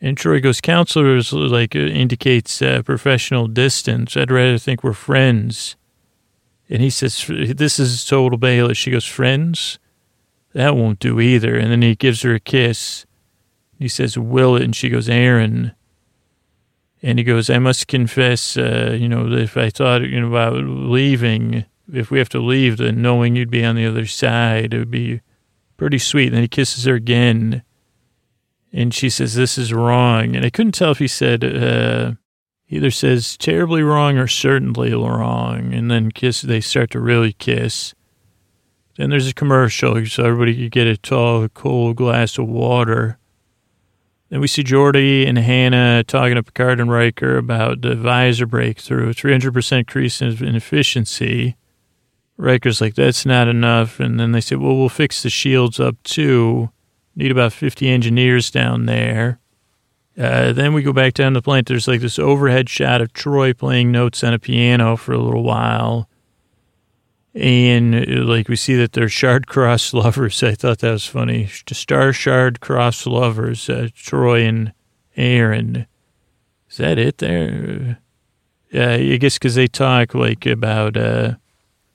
[0.00, 4.16] And Troi goes, counselors like uh, indicates uh, professional distance.
[4.16, 5.76] I'd rather think we're friends.
[6.70, 8.76] And he says, this is total Baelish.
[8.76, 9.80] She goes, friends?
[10.52, 11.56] That won't do either.
[11.56, 13.06] And then he gives her a kiss.
[13.78, 14.62] He says, Will it?
[14.62, 15.72] And she goes, Aaron.
[17.02, 20.54] And he goes, I must confess, uh, you know, if I thought you know, about
[20.54, 24.78] leaving, if we have to leave, then knowing you'd be on the other side, it
[24.78, 25.22] would be
[25.78, 26.26] pretty sweet.
[26.26, 27.62] And then he kisses her again.
[28.72, 30.36] And she says, This is wrong.
[30.36, 32.12] And I couldn't tell if he said, uh,
[32.70, 35.74] either says terribly wrong or certainly wrong.
[35.74, 37.94] And then kiss, they start to really kiss.
[38.96, 43.18] Then there's a commercial so everybody could get a tall, cold glass of water.
[44.28, 49.12] Then we see Geordi and Hannah talking to Picard and Riker about the visor breakthrough,
[49.12, 51.56] 300% increase in efficiency.
[52.36, 53.98] Riker's like, that's not enough.
[53.98, 56.70] And then they say, well, we'll fix the shields up too.
[57.16, 59.39] Need about 50 engineers down there.
[60.18, 61.68] Uh, then we go back down the plant.
[61.68, 65.42] There's like this overhead shot of Troi playing notes on a piano for a little
[65.42, 66.08] while.
[67.34, 70.42] And uh, like we see that they're shard cross lovers.
[70.42, 71.46] I thought that was funny.
[71.46, 74.72] Star shard cross lovers, uh, Troi and
[75.16, 75.86] Aaron.
[76.68, 77.98] Is that it there?
[78.70, 81.34] Yeah, I guess because they talk like about uh,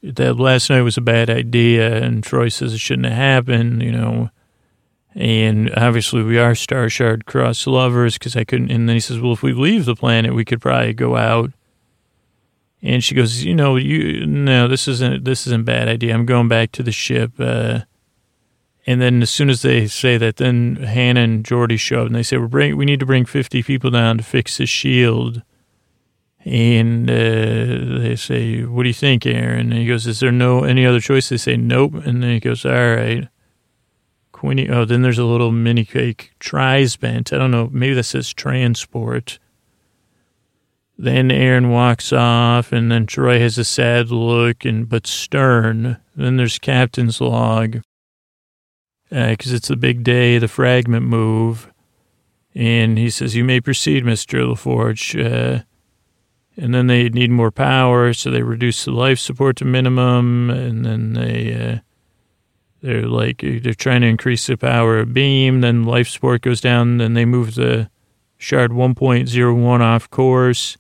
[0.04, 3.92] that last night was a bad idea, and Troi says it shouldn't have happened, you
[3.92, 4.30] know.
[5.16, 8.70] And obviously, we are Star Shard Cross lovers because I couldn't.
[8.70, 11.52] And then he says, Well, if we leave the planet, we could probably go out.
[12.82, 16.14] And she goes, You know, you no, this isn't this isn't a bad idea.
[16.14, 17.32] I'm going back to the ship.
[17.40, 17.82] Uh,
[18.86, 22.16] and then as soon as they say that, then Hannah and Geordi show up and
[22.16, 25.42] they say, We're bring, We need to bring 50 people down to fix the shield.
[26.44, 29.72] And uh, they say, What do you think, Aaron?
[29.72, 31.30] And he goes, Is there no any other choice?
[31.30, 31.94] They say, Nope.
[31.94, 33.28] And then he goes, All right.
[34.36, 34.70] Queenie.
[34.70, 36.34] Oh, then there's a little mini cake.
[36.40, 37.32] Tries bent.
[37.32, 37.70] I don't know.
[37.72, 39.40] Maybe that says transport.
[40.98, 46.02] Then Aaron walks off, and then Troi has a sad look and but stern.
[46.18, 47.82] Then there's captain's log
[49.10, 51.72] because uh, it's the big day, the fragment move,
[52.54, 55.64] and he says, "You may proceed, Mister LaForge." Uh,
[56.58, 60.86] and then they need more power, so they reduce the life support to minimum, and
[60.86, 61.54] then they.
[61.54, 61.80] Uh,
[62.86, 65.62] they're like they're trying to increase the power of beam.
[65.62, 67.00] Then life support goes down.
[67.00, 67.90] Then they move the
[68.38, 70.78] shard 1.01 off course.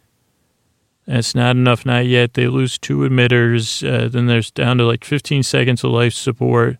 [1.08, 2.34] That's not enough, not yet.
[2.34, 3.88] They lose two emitters.
[3.88, 6.78] Uh, then there's down to like 15 seconds of life support.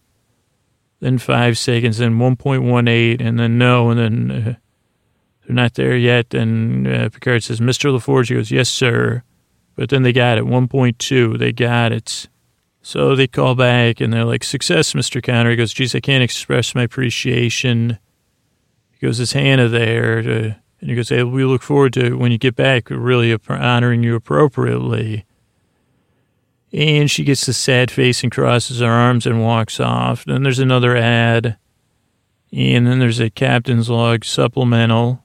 [1.00, 1.98] Then five seconds.
[1.98, 4.56] Then 1.18, and then no, and then uh,
[5.46, 6.34] they're not there yet.
[6.34, 7.96] And uh, Picard says, "Mr.
[7.96, 9.24] LaForge." He goes, "Yes, sir."
[9.76, 10.46] But then they got it.
[10.46, 11.38] 1.2.
[11.38, 12.28] They got it.
[12.86, 15.22] So they call back and they're like, Success, Mr.
[15.22, 15.50] Conor.
[15.50, 17.98] He goes, Geez, I can't express my appreciation.
[18.92, 20.22] He goes, Is Hannah there?
[20.22, 24.04] To, and he goes, Hey, we look forward to when you get back, really honoring
[24.04, 25.26] you appropriately.
[26.72, 30.24] And she gets the sad face and crosses her arms and walks off.
[30.24, 31.58] Then there's another ad.
[32.54, 35.25] And then there's a captain's log supplemental.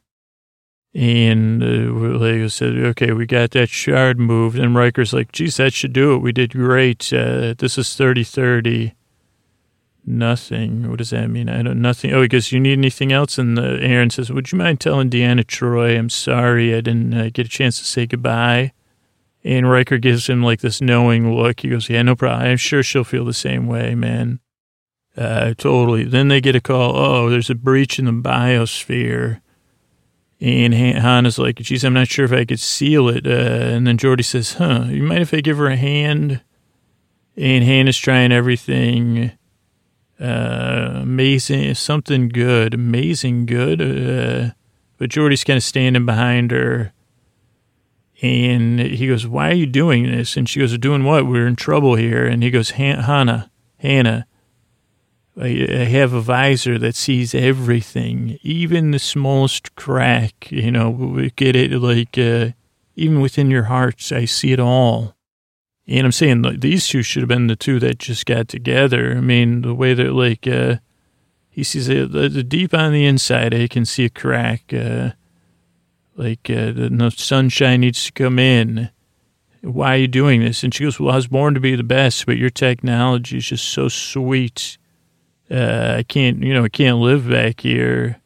[0.92, 4.58] And uh, they said, okay, we got that shard moved.
[4.58, 6.18] And Riker's like, geez, that should do it.
[6.18, 7.12] We did great.
[7.12, 8.94] Uh, this is 30 30.
[10.04, 10.88] Nothing.
[10.88, 11.48] What does that mean?
[11.48, 12.12] I don't, nothing.
[12.12, 13.38] Oh, he goes, you need anything else?
[13.38, 17.30] And uh, Aaron says, would you mind telling Deanna Troi, I'm sorry I didn't uh,
[17.32, 18.72] get a chance to say goodbye.
[19.44, 21.60] And Riker gives him like this knowing look.
[21.60, 22.48] He goes, yeah, no problem.
[22.48, 24.40] I'm sure she'll feel the same way, man.
[25.16, 26.04] Uh, totally.
[26.04, 26.96] Then they get a call.
[26.96, 29.40] Oh, there's a breach in the biosphere.
[30.40, 33.26] And Hannah's like, geez, I'm not sure if I could seal it.
[33.26, 36.40] Uh, and then Geordi says, huh, you mind if I give her a hand?
[37.36, 39.32] And Hannah's trying everything.
[40.18, 43.80] Uh, amazing, something good, amazing good.
[43.80, 44.52] Uh,
[44.96, 46.92] but Geordi's kind of standing behind her.
[48.22, 50.36] And he goes, why are you doing this?
[50.36, 51.26] And she goes, doing what?
[51.26, 52.26] We're in trouble here.
[52.26, 54.26] And he goes, Hannah, Hannah,
[55.42, 60.50] I have a visor that sees everything, even the smallest crack.
[60.50, 62.50] You know, we get it like uh,
[62.94, 65.16] even within your hearts, I see it all.
[65.86, 69.12] And I'm saying like, these two should have been the two that just got together.
[69.16, 70.76] I mean, the way that like uh,
[71.48, 74.72] he sees it, the, the, deep on the inside, I can see a crack.
[74.72, 75.12] Uh,
[76.16, 78.90] like uh, the, the sunshine needs to come in.
[79.62, 80.62] Why are you doing this?
[80.62, 83.46] And she goes, "Well, I was born to be the best, but your technology is
[83.46, 84.76] just so sweet."
[85.50, 88.20] Uh, I can't, you know, I can't live back here.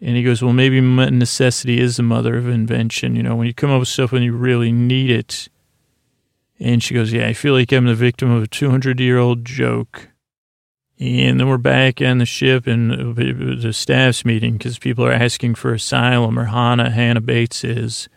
[0.00, 3.14] And he goes, well, maybe necessity is the mother of invention.
[3.14, 5.48] You know, when you come up with stuff when you really need it.
[6.58, 9.44] And she goes, yeah, I feel like I'm the victim of a 200 year old
[9.44, 10.08] joke.
[10.98, 15.56] And then we're back on the ship and the staff's meeting because people are asking
[15.56, 18.08] for asylum, or Hannah, Hannah Bates is.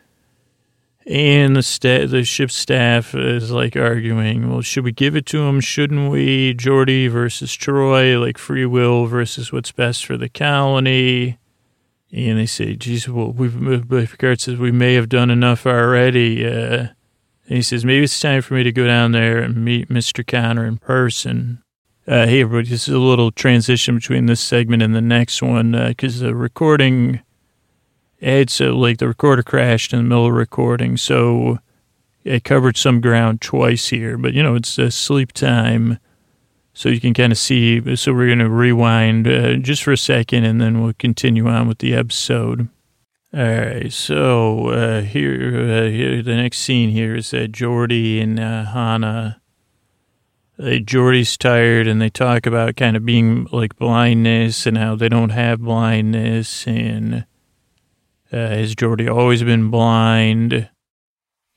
[1.08, 5.44] And the sta- the ship staff is like arguing, well, should we give it to
[5.44, 5.60] him?
[5.60, 6.56] Shouldn't we?
[6.56, 11.38] Geordi versus Troi, like free will versus what's best for the colony.
[12.12, 16.46] And they say, geez, well, we've, Picard says, we may have done enough already.
[16.46, 16.88] Uh,
[17.46, 20.26] he says, maybe it's time for me to go down there and meet Mr.
[20.26, 21.62] Conor in person.
[22.08, 25.72] Uh, hey, everybody, this is a little transition between this segment and the next one
[25.72, 27.22] because uh, the recording
[28.20, 31.60] it's uh, like the recorder crashed in the middle of recording, so
[32.24, 34.18] it covered some ground twice here.
[34.18, 36.00] But you know, it's uh, sleep time,
[36.74, 37.96] so you can kind of see.
[37.96, 41.68] So we're going to rewind uh, just for a second, and then we'll continue on
[41.68, 42.70] with the episode.
[43.34, 48.40] All right, so uh, here, uh, here, the next scene here is that Geordi and
[48.40, 49.42] uh, Hannah.
[50.58, 55.10] Uh, Geordi's tired, and they talk about kind of being like blindness and how they
[55.10, 57.26] don't have blindness, and
[58.36, 60.70] uh, has Geordi always been blind?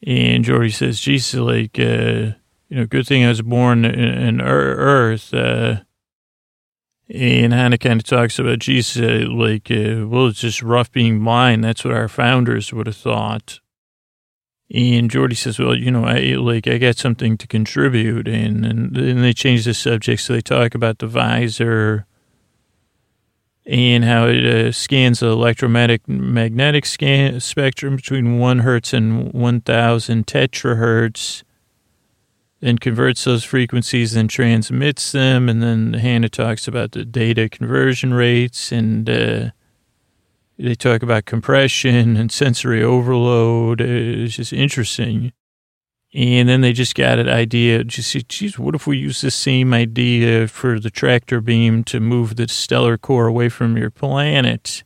[0.07, 4.41] And Geordi says, "Jesus, like." Uh, you know, good thing I was born in, in
[4.41, 5.33] Earth.
[5.33, 5.81] Uh,
[7.09, 11.25] and Hannah kind of talks about Jesus, uh, like, uh, well, it's just rough being
[11.25, 11.65] blind.
[11.65, 13.61] That's what our founders would have thought.
[14.71, 18.95] And Geordi says, well, you know, I like I got something to contribute, and and
[18.95, 22.05] then they change the subject, so they talk about the visor
[23.69, 29.61] and how it uh, scans the electromagnetic magnetic scan spectrum between one hertz and one
[29.61, 31.43] thousand tetrahertz
[32.63, 35.51] and converts those frequencies and transmits them.
[35.51, 39.51] And then Hannah talks about the data conversion rates and uh,
[40.59, 43.83] they talk about compression and sensory overload.
[43.83, 45.33] It's just interesting.
[46.15, 47.85] And then they just got an idea.
[47.85, 52.01] Just, see, geez, what if we use the same idea for the tractor beam to
[52.01, 54.85] move the stellar core away from your planet?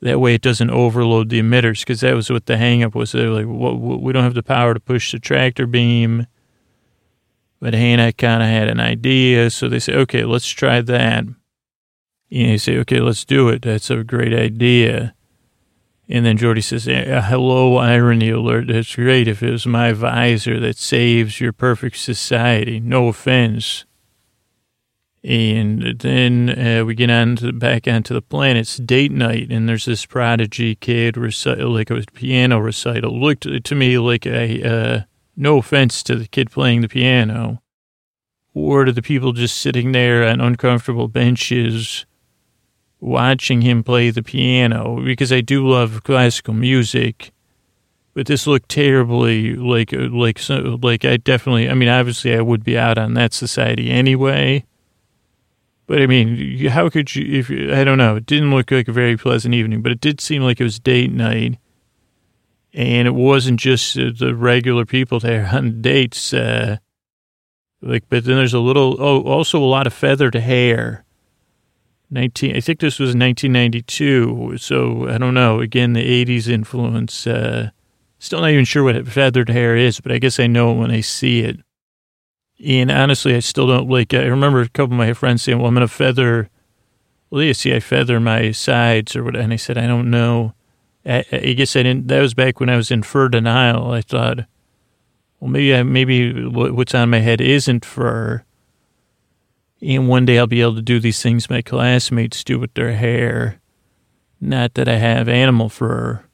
[0.00, 3.12] That way it doesn't overload the emitters, because that was what the hangup was.
[3.12, 6.26] They're like, well, we don't have the power to push the tractor beam
[7.60, 11.24] but Hannah kind of had an idea, so they say, okay, let's try that.
[11.24, 11.36] And
[12.30, 13.62] they say, okay, let's do it.
[13.62, 15.14] That's a great idea.
[16.10, 18.68] And then Geordi says, hello, irony alert.
[18.68, 22.80] That's great if it was my visor that saves your perfect society.
[22.80, 23.84] No offense.
[25.22, 28.62] And then uh, we get on to, back onto the planet.
[28.62, 33.20] It's date night, and there's this prodigy kid recital, like it was a piano recital.
[33.20, 35.00] Looked to me like a uh,
[35.36, 37.60] no offense to the kid playing the piano
[38.54, 42.06] or to the people just sitting there on uncomfortable benches
[43.00, 47.32] watching him play the piano because I do love classical music.
[48.14, 52.76] But this looked terribly like like like I definitely I mean obviously I would be
[52.76, 54.64] out on that society anyway.
[55.86, 57.38] But I mean, how could you?
[57.38, 60.20] If I don't know, it didn't look like a very pleasant evening, but it did
[60.20, 61.58] seem like it was date night
[62.74, 66.32] and it wasn't just the regular people there on dates.
[66.32, 66.78] Uh,
[67.80, 71.04] like, but then there's a little, oh, also a lot of feathered hair.
[72.10, 74.58] 19, I think this was 1992.
[74.58, 75.60] So I don't know.
[75.60, 77.26] Again, the 80s influence.
[77.26, 77.70] Uh,
[78.18, 80.90] still not even sure what feathered hair is, but I guess I know it when
[80.90, 81.60] I see it.
[82.64, 84.14] And honestly, I still don't like.
[84.14, 86.50] I remember a couple of my friends saying, "Well, I'm to feather."
[87.30, 90.54] Well, you see, I feather my sides or what, and I said, "I don't know."
[91.06, 92.08] I, I guess I didn't.
[92.08, 93.92] That was back when I was in fur denial.
[93.92, 94.40] I thought,
[95.40, 98.44] well, maybe I, maybe what's on my head isn't fur.
[99.80, 102.94] And one day I'll be able to do these things my classmates do with their
[102.94, 103.60] hair.
[104.40, 106.24] Not that I have animal fur,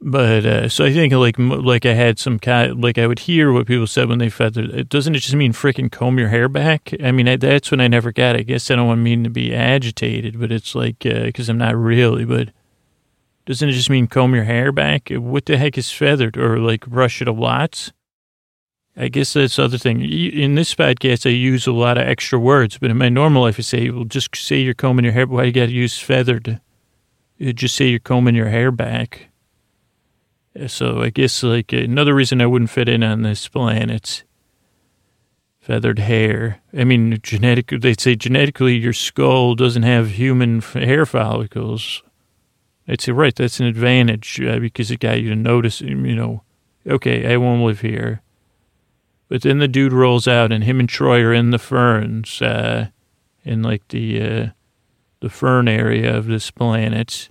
[0.00, 3.52] but uh, so I think like like I had some kind like I would hear
[3.52, 4.70] what people said when they feathered.
[4.70, 6.92] It doesn't it just mean freaking comb your hair back?
[7.02, 8.34] I mean I, that's when I never got.
[8.34, 8.40] It.
[8.40, 11.58] I guess I don't want mean to be agitated, but it's like because uh, I'm
[11.58, 12.48] not really, but
[13.46, 15.10] doesn't it just mean comb your hair back?
[15.10, 17.92] What the heck is feathered or like brush it a lot?
[18.96, 20.02] I guess that's the other thing.
[20.02, 23.58] In this podcast, I use a lot of extra words, but in my normal life,
[23.58, 25.26] I say, well, just say you're combing your hair.
[25.26, 26.60] Why you got to use feathered?
[27.38, 29.28] You just say you're combing your hair back.
[30.66, 34.24] So I guess like another reason I wouldn't fit in on this planet.
[35.60, 36.60] Feathered hair.
[36.76, 37.68] I mean, genetic.
[37.68, 42.02] They say genetically your skull doesn't have human hair follicles.
[42.86, 46.42] I'd say, right, that's an advantage uh, because it got you to notice, you know,
[46.86, 48.20] okay, I won't live here.
[49.32, 52.88] But then the dude rolls out, and him and Troi are in the ferns, uh,
[53.44, 54.46] in like the uh,
[55.20, 57.30] the fern area of this planet.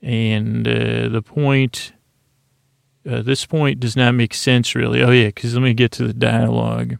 [0.00, 1.92] And uh, the point,
[3.06, 5.02] uh, this point does not make sense really.
[5.02, 6.96] Oh yeah, because let me get to the dialogue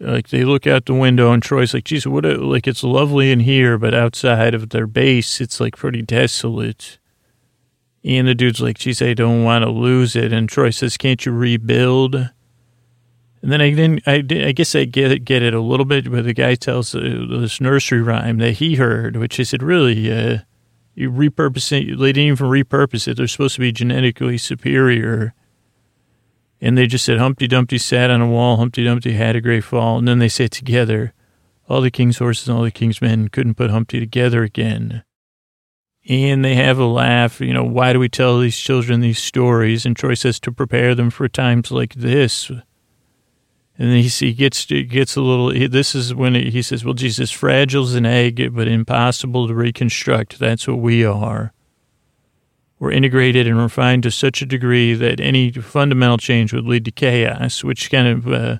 [0.00, 3.30] like they look out the window and Troi's like, geez, what, a, like it's lovely
[3.30, 6.98] in here, but outside of their base, it's like pretty desolate.
[8.02, 10.32] And the dude's like, geez, I don't want to lose it.
[10.32, 12.30] And Troi says, can't you rebuild?
[13.42, 15.84] And then I didn't, I, did, I guess I get it, get it a little
[15.84, 19.62] bit, but the guy tells uh, this nursery rhyme that he heard, which is it
[19.62, 20.38] really, uh,
[20.94, 23.16] you repurpose it, they didn't even repurpose it.
[23.16, 25.34] They're supposed to be genetically superior
[26.62, 29.64] and they just said, Humpty Dumpty sat on a wall, Humpty Dumpty had a great
[29.64, 29.98] fall.
[29.98, 31.12] And then they say together,
[31.68, 35.02] all the king's horses and all the king's men couldn't put Humpty together again.
[36.08, 39.84] And they have a laugh, you know, why do we tell these children these stories?
[39.84, 42.48] And Troi says to prepare them for times like this.
[43.78, 45.68] And he, he gets gets a little.
[45.68, 50.38] This is when he, says, "Well, Jesus, fragile as an egg, but impossible to reconstruct.
[50.38, 51.52] That's what we are.
[52.78, 56.90] We're integrated and refined to such a degree that any fundamental change would lead to
[56.90, 58.58] chaos, which kind of uh,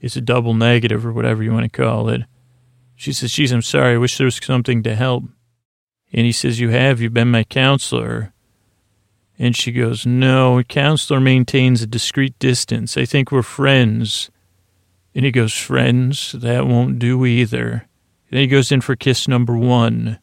[0.00, 2.22] is a double negative or whatever you want to call it."
[2.94, 3.94] She says, "Geez, I'm sorry.
[3.94, 5.24] I wish there was something to help."
[6.12, 7.00] And he says, "You have.
[7.00, 8.32] You've been my counselor."
[9.38, 12.96] And she goes, No, counselor maintains a discreet distance.
[12.96, 14.30] I think we're friends.
[15.14, 16.32] And he goes, Friends?
[16.32, 17.86] That won't do either.
[18.30, 20.18] Then he goes in for kiss number one.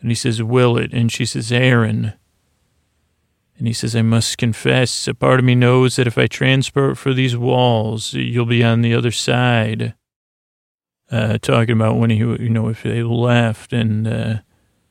[0.00, 0.92] And he says, Will it?
[0.92, 2.14] And she says, Aaron.
[3.58, 6.98] And he says, I must confess, a part of me knows that if I transport
[6.98, 9.94] for these walls, you'll be on the other side.
[11.10, 13.72] Uh, talking about when he, you know, if they left.
[13.72, 14.38] And uh,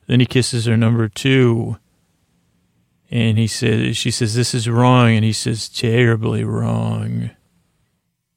[0.06, 1.76] then he kisses her number two.
[3.12, 5.10] And he says, she says, this is wrong.
[5.10, 7.30] And he says, terribly wrong.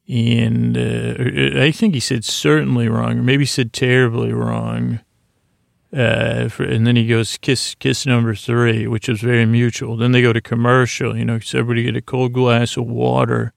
[0.06, 5.00] And uh, I think he said certainly wrong, or maybe he said terribly wrong.
[5.96, 9.96] Uh, for, and then he goes kiss kiss number three, which is very mutual.
[9.96, 13.54] Then they go to commercial, you know, so everybody get a cold glass of water.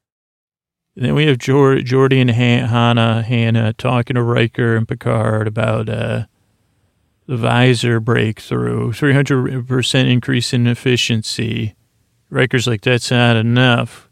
[0.95, 6.25] And then we have Geordi and Hannah, Hannah talking to Riker and Picard about uh,
[7.29, 11.75] the visor breakthrough, 300% increase in efficiency.
[12.31, 14.09] Riker's like, that's not enough.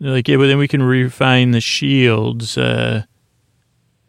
[0.00, 2.58] they're like, yeah, but then we can refine the shields.
[2.58, 3.04] Uh,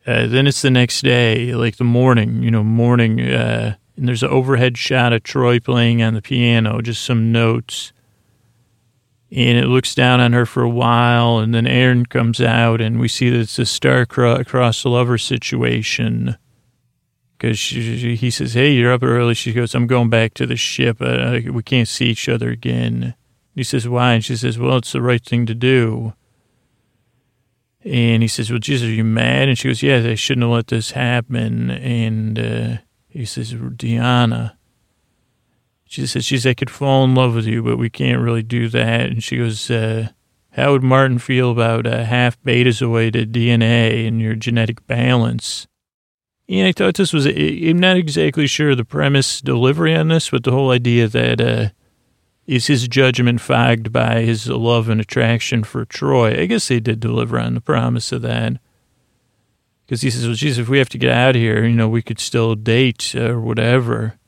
[0.08, 3.22] uh, then it's the next day, like the morning, you know, morning.
[3.22, 7.94] Uh, and there's an overhead shot of Troi playing on the piano, just some notes.
[9.30, 13.00] And it looks down on her for a while, and then Aaron comes out, and
[13.00, 16.36] we see that it's a star-crossed lover situation
[17.42, 20.98] because he says, "Hey, you're up early." She goes, "I'm going back to the ship.
[21.02, 23.16] Uh, we can't see each other again."
[23.56, 26.14] He says, "Why?" And she says, "Well, it's the right thing to do."
[27.84, 30.52] And he says, "Well, Jesus, are you mad?" And she goes, "Yeah, they shouldn't have
[30.52, 32.78] let this happen." And uh,
[33.10, 34.54] he says, "Deanna."
[35.86, 38.70] She says, "She's I could fall in love with you, but we can't really do
[38.70, 40.10] that." And she goes, uh,
[40.52, 45.66] "How would Martin feel about uh, half betazoid DNA and your genetic balance?"
[46.52, 50.44] And I thought this was, I'm not exactly sure the premise delivery on this, but
[50.44, 51.70] the whole idea that uh,
[52.46, 56.38] is his judgment fogged by his love and attraction for Troi?
[56.38, 58.60] I guess they did deliver on the promise of that.
[59.86, 61.88] Because he says, well, geez, if we have to get out of here, you know,
[61.88, 64.20] we could still date or whatever.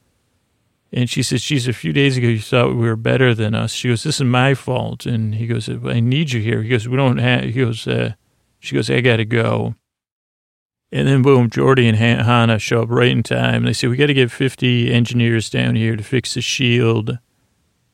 [0.94, 3.74] And she says, geez, a few days ago you thought we were better than us.
[3.74, 5.06] She goes, this is my fault.
[5.06, 6.64] And he goes, I need you here.
[6.64, 8.14] He goes, we don't have, he goes, uh,
[8.60, 9.76] she goes, I got to go.
[10.94, 13.64] And then boom, Geordi and Hannah show up right in time.
[13.64, 17.18] They say, we got to get 50 engineers down here to fix the shield.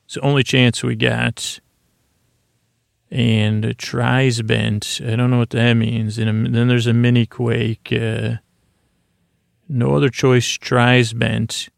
[0.04, 1.60] It's the only chance we got.
[3.10, 5.00] And tries bent.
[5.02, 6.18] I don't know what that means.
[6.18, 7.90] And then there's a mini quake.
[7.90, 8.34] Uh,
[9.66, 11.70] no other choice, tries bent.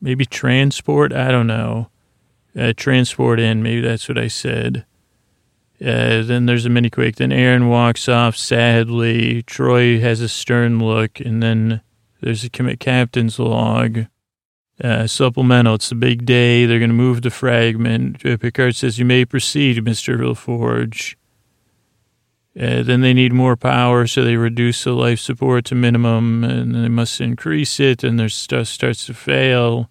[0.00, 1.12] Maybe transport?
[1.12, 1.88] I don't know.
[2.58, 4.86] Uh, transport in, maybe that's what I said.
[5.80, 7.16] Uh, then there's a mini quake.
[7.16, 9.42] Then Aaron walks off sadly.
[9.42, 11.82] Troi has a stern look, and then
[12.22, 14.06] there's a commit captain's log.
[14.82, 15.74] Uh, supplemental.
[15.74, 16.66] It's the big day.
[16.66, 18.24] They're going to move the fragment.
[18.24, 21.14] Uh, Picard says, "You may proceed, Mister LaForge."
[22.58, 26.74] Uh, then they need more power, so they reduce the life support to minimum, and
[26.74, 28.02] they must increase it.
[28.02, 29.90] And their stuff starts to fail.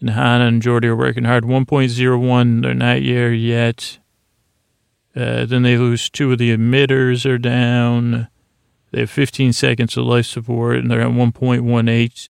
[0.00, 1.44] And Hannah and Geordi are working hard.
[1.44, 2.62] 1.01.
[2.62, 3.98] They're not here yet.
[5.16, 8.28] Uh, then they lose two of the emitters are down.
[8.90, 12.28] They have 15 seconds of life support, and they're at 1.18.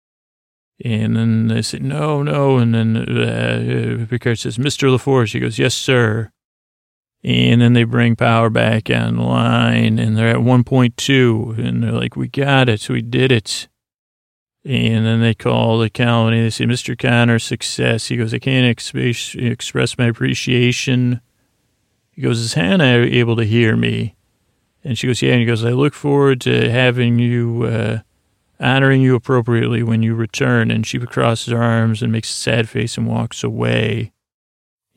[0.86, 2.58] And then they say, no, no.
[2.58, 4.96] And then uh, Picard says, Mr.
[4.96, 5.34] LaForge.
[5.34, 6.32] He goes, yes, sir.
[7.22, 11.58] And then they bring power back online, and they're at 1.2.
[11.58, 12.90] And they're like, we got it.
[12.90, 13.68] We did it.
[14.64, 16.42] And then they call the colony.
[16.42, 16.98] They say, Mr.
[16.98, 18.08] Conor, success.
[18.08, 21.20] He goes, I can't express, express my appreciation
[22.20, 24.14] he goes, Is Hannah able to hear me?
[24.84, 25.32] And she goes, Yeah.
[25.32, 28.00] And he goes, I look forward to having you, uh,
[28.60, 30.70] honoring you appropriately when you return.
[30.70, 34.12] And she crosses her arms and makes a sad face and walks away.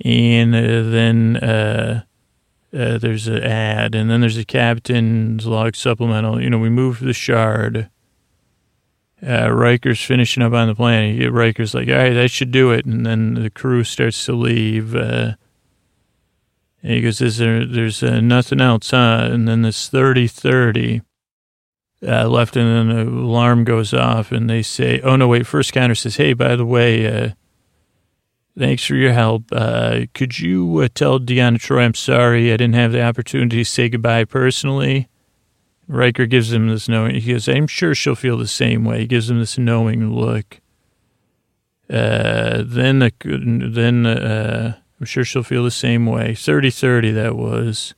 [0.04, 2.02] And uh, then uh,
[2.76, 6.42] uh, there's an ad, and then there's a captain's log supplemental.
[6.42, 7.88] You know, we move the shard.
[9.24, 11.30] Uh, Riker's finishing up on the planet.
[11.30, 12.84] Riker's like, all right, that should do it.
[12.84, 14.96] And then the crew starts to leave.
[16.82, 17.64] And he goes, "Is there?
[17.64, 21.02] There's uh, nothing else, huh?" And then this thirty thirty
[22.06, 25.72] uh, left, and then the alarm goes off, and they say, "Oh no, wait!" First
[25.72, 27.30] counter says, "Hey, by the way, uh,
[28.58, 29.44] Thanks for your help.
[29.50, 33.64] Uh, could you uh, tell Deanna Troi I'm sorry I didn't have the opportunity to
[33.64, 35.08] say goodbye personally?
[35.88, 37.14] Riker gives him this knowing.
[37.14, 39.00] He goes, I'm sure she'll feel the same way.
[39.00, 40.60] He gives him this knowing look.
[41.88, 46.30] Uh, then, the, then uh, I'm sure she'll feel the same way.
[46.30, 47.92] 30-30 that was.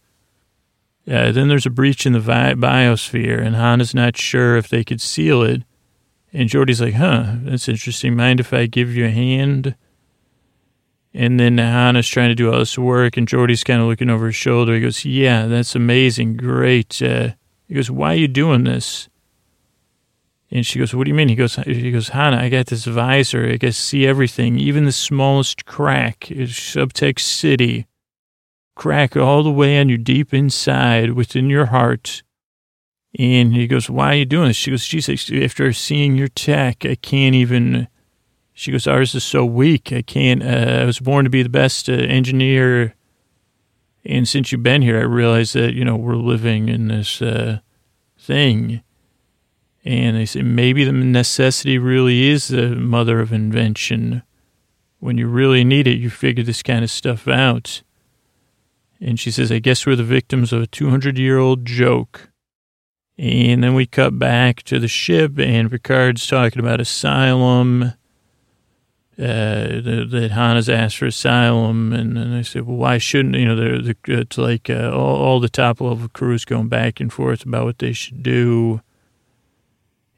[1.04, 4.82] Yeah, then there's a breach in the vi- biosphere, and Hannah's not sure if they
[4.84, 5.64] could seal it.
[6.32, 8.16] And Geordi's like, huh, that's interesting.
[8.16, 9.76] Mind if I give you a hand?
[11.12, 14.28] And then Hannah's trying to do all this work, and Geordi's kind of looking over
[14.28, 14.74] his shoulder.
[14.74, 16.38] He goes, yeah, that's amazing.
[16.38, 17.02] Great.
[17.02, 17.32] Uh,
[17.68, 19.10] he goes, why are you doing this?
[20.54, 21.28] And she goes, what do you mean?
[21.28, 23.46] He goes, he goes, Hannah, I got this visor.
[23.46, 26.30] I can see everything, even the smallest crack.
[26.30, 27.86] It's Subtext City.
[28.76, 32.22] Crack all the way on your deep inside, within your heart.
[33.18, 34.56] And he goes, why are you doing this?
[34.56, 37.88] She goes, Jesus, after seeing your tech, I can't even,
[38.52, 39.92] she goes, ours is so weak.
[39.92, 42.94] I can't, uh, I was born to be the best uh, engineer
[44.06, 47.60] and since you've been here, I realize that, you know, we're living in this uh,
[48.18, 48.82] thing.
[49.84, 54.22] And they say maybe the necessity really is the mother of invention.
[54.98, 57.82] When you really need it, you figure this kind of stuff out.
[59.00, 62.30] And she says, I guess we're the victims of a 200 year old joke.
[63.18, 67.92] And then we cut back to the ship, and Picard's talking about asylum
[69.16, 73.54] uh, that, Hannah's asked for asylum, and, and I said, well, why shouldn't you know?
[73.54, 77.46] They're, they're, it's like uh, all, all the top level crews going back and forth
[77.46, 78.80] about what they should do.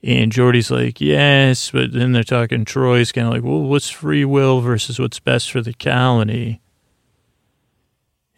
[0.03, 2.64] And Geordi's like, yes, but then they're talking.
[2.64, 6.61] Troi's kind of like, well, what's free will versus what's best for the colony?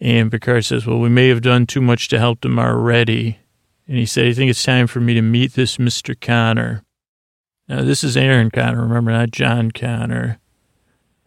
[0.00, 3.38] And Picard says, well, we may have done too much to help them already.
[3.86, 6.18] And he said, I think it's time for me to meet this Mr.
[6.18, 6.84] Conor.
[7.68, 10.38] Now, this is Aaron Conor, remember, not John Connor.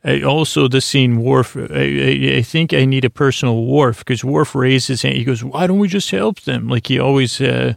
[0.03, 4.23] I also, the scene, Worf, I, I, I, think I need a personal Worf because
[4.23, 5.17] Worf raises his hand.
[5.17, 6.67] He goes, Why don't we just help them?
[6.67, 7.75] Like he always, uh,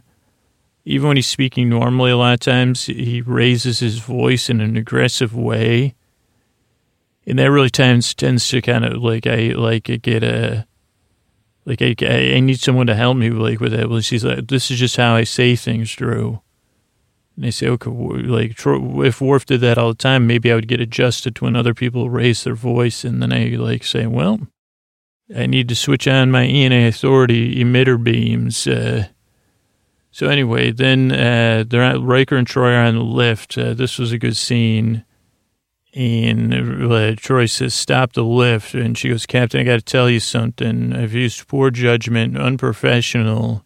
[0.85, 4.77] even when he's speaking normally, a lot of times he raises his voice in an
[4.77, 5.95] aggressive way.
[7.25, 10.67] And that really tends, tends to kind of like, I like get a,
[11.65, 11.95] like I,
[12.35, 13.89] I need someone to help me like with that.
[13.89, 16.41] Well, she's like, This is just how I say things, Drew.
[17.35, 20.67] And they say, okay, like if Worf did that all the time, maybe I would
[20.67, 23.03] get adjusted to when other people raise their voice.
[23.03, 24.47] And then I like say, well,
[25.35, 28.67] I need to switch on my ENA authority emitter beams.
[28.67, 29.07] Uh,
[30.15, 33.57] so anyway, then uh, they're at, Riker and Troi are on the lift.
[33.57, 35.03] Uh, this was a good scene.
[35.93, 38.73] And uh, Troi says, stop the lift.
[38.73, 40.93] And she goes, Captain, I got to tell you something.
[40.93, 43.65] I've used poor judgment, unprofessional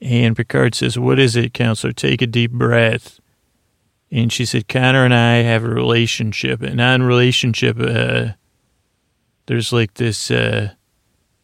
[0.00, 1.92] and Picard says, What is it, counselor?
[1.92, 3.20] Take a deep breath.
[4.10, 6.62] And she said, Conor and I have a relationship.
[6.62, 8.30] And on relationship, uh,
[9.46, 10.72] there's like this, uh,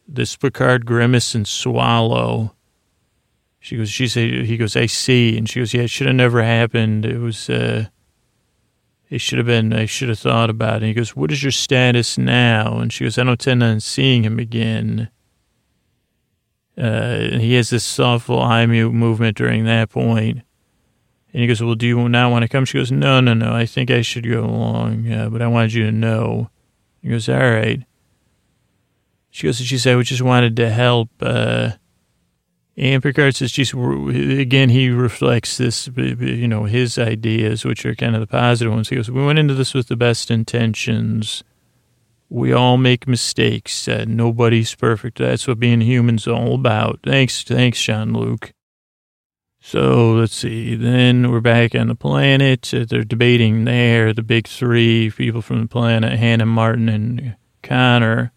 [0.08, 2.55] this Picard grimace and swallow.
[3.66, 5.36] She goes, she said, he goes, I see.
[5.36, 7.04] And she goes, yeah, it should have never happened.
[7.04, 7.86] It was, uh,
[9.10, 10.86] it should have been, I should have thought about it.
[10.86, 12.78] he goes, what is your status now?
[12.78, 15.10] And she goes, I don't intend on seeing him again.
[16.78, 20.42] Uh, he has this thoughtful eye movement during that point.
[21.32, 22.66] And he goes, Well, do you now want to come?
[22.66, 23.52] She goes, No, no, no.
[23.52, 26.50] I think I should go along, uh, but I wanted you to know.
[27.02, 27.82] He goes, All right.
[29.30, 31.10] She goes, She said, We just wanted to help.
[31.20, 31.70] Uh,
[32.76, 38.14] and Picard says, Geez, again, he reflects this, you know, his ideas, which are kind
[38.14, 38.90] of the positive ones.
[38.90, 41.42] He goes, We went into this with the best intentions.
[42.28, 43.88] We all make mistakes.
[43.88, 45.18] Uh, nobody's perfect.
[45.18, 47.00] That's what being human's all about.
[47.04, 48.52] Thanks, thanks, Jean-Luc.
[49.60, 50.74] So let's see.
[50.74, 52.72] Then we're back on the planet.
[52.74, 54.12] Uh, they're debating there.
[54.12, 58.32] The big three people from the planet: Hannah, Martin, and Conor.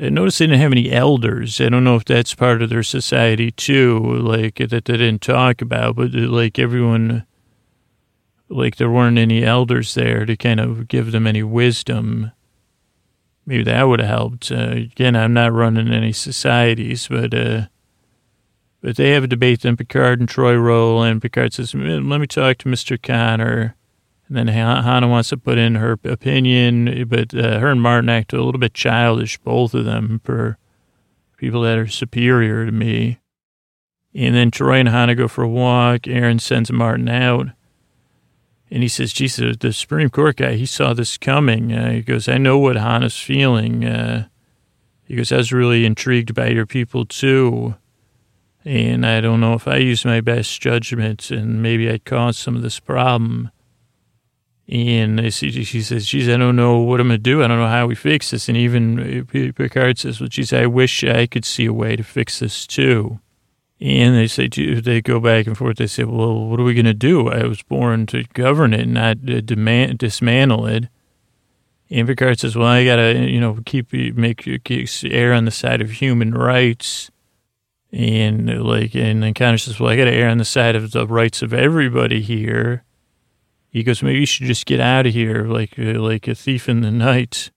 [0.00, 1.60] I noticed they didn't have any elders.
[1.60, 5.60] I don't know if that's part of their society too, like that they didn't talk
[5.60, 5.96] about.
[5.96, 7.26] But uh, like everyone,
[8.48, 12.30] like there weren't any elders there to kind of give them any wisdom
[13.48, 14.52] maybe that would have helped.
[14.52, 17.62] Uh, again, I'm not running any societies, but uh,
[18.82, 19.62] but they have a debate.
[19.62, 23.74] Then Picard and Troi roll, and Picard says, "Let me talk to Mister Conor."
[24.28, 28.34] And then Hannah wants to put in her opinion, but uh, her and Martin act
[28.34, 30.58] a little bit childish, both of them, for
[31.38, 33.20] people that are superior to me.
[34.14, 36.06] And then Troi and Hannah go for a walk.
[36.06, 37.48] Aaron sends Martin out.
[38.70, 41.72] And he says, Jesus, the Supreme Court guy, he saw this coming.
[41.72, 43.84] Uh, he goes, I know what Hannah's feeling.
[43.84, 44.28] Uh,
[45.04, 47.76] he goes, I was really intrigued by your people too.
[48.64, 52.56] And I don't know if I use my best judgment and maybe I caused some
[52.56, 53.50] of this problem.
[54.70, 57.42] And see, she says, I don't know what I'm to do.
[57.42, 58.48] I don't know how we fix this.
[58.48, 62.02] And even uh, Picard says, well, geez, I wish I could see a way to
[62.02, 63.18] fix this too.
[63.80, 65.78] And they say, they go back and forth.
[65.78, 67.30] They say, well, what are we to do?
[67.30, 70.88] I was born to govern it, not demand, dismantle it.
[71.88, 74.46] And Picard says, well, I got to, you know, keep, make,
[75.04, 77.10] err on the side of human rights.
[77.90, 80.90] And like, and then Conor says, well, I got to err on the side of
[80.90, 82.84] the rights of everybody here.
[83.70, 86.68] He goes, maybe you should just get out of here like, uh, like a thief
[86.68, 87.50] in the night.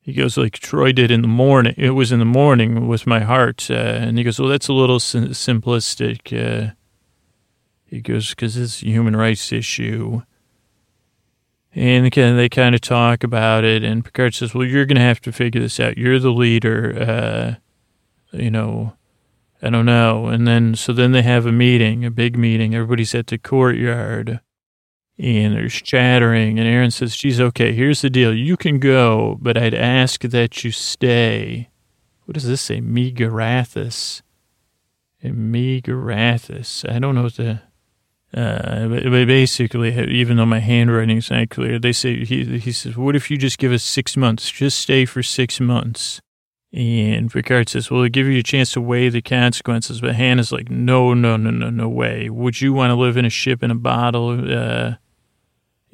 [0.00, 1.74] He goes, like Troi did in the morning.
[1.76, 3.70] It was in the morning with my heart.
[3.70, 6.32] Uh, and he goes, well, that's a little sim- simplistic.
[6.32, 6.72] Uh,
[7.84, 10.22] he goes, because it's a human rights issue.
[11.74, 13.84] And they kind of talk about it.
[13.84, 15.96] And Picard says, well, you're going to have to figure this out.
[15.96, 17.58] You're the leader.
[18.32, 18.94] Uh, you know,
[19.62, 20.26] I don't know.
[20.26, 22.74] And then, so then they have a meeting, a big meeting.
[22.74, 24.40] Everybody's at the courtyard
[25.22, 26.58] and there's chattering.
[26.58, 28.34] And Aaron says, geez, okay, here's the deal.
[28.34, 31.70] You can go, but I'd ask that you stay.
[32.24, 32.80] What does this say?
[32.80, 34.22] Megarathis.
[35.24, 36.90] Megarathis.
[36.90, 37.62] I don't know what the.
[38.34, 43.14] Uh, but, basically, even though my handwriting's not clear, they say he he says, "What
[43.14, 44.50] if you just give us six months?
[44.50, 46.22] Just stay for six months."
[46.72, 50.00] And Picard says, Well, it'll give you a chance to weigh the consequences.
[50.00, 52.30] But Hannah's like, No, no, no, no, no way.
[52.30, 54.30] Would you want to live in a ship in a bottle?
[54.50, 54.94] Uh,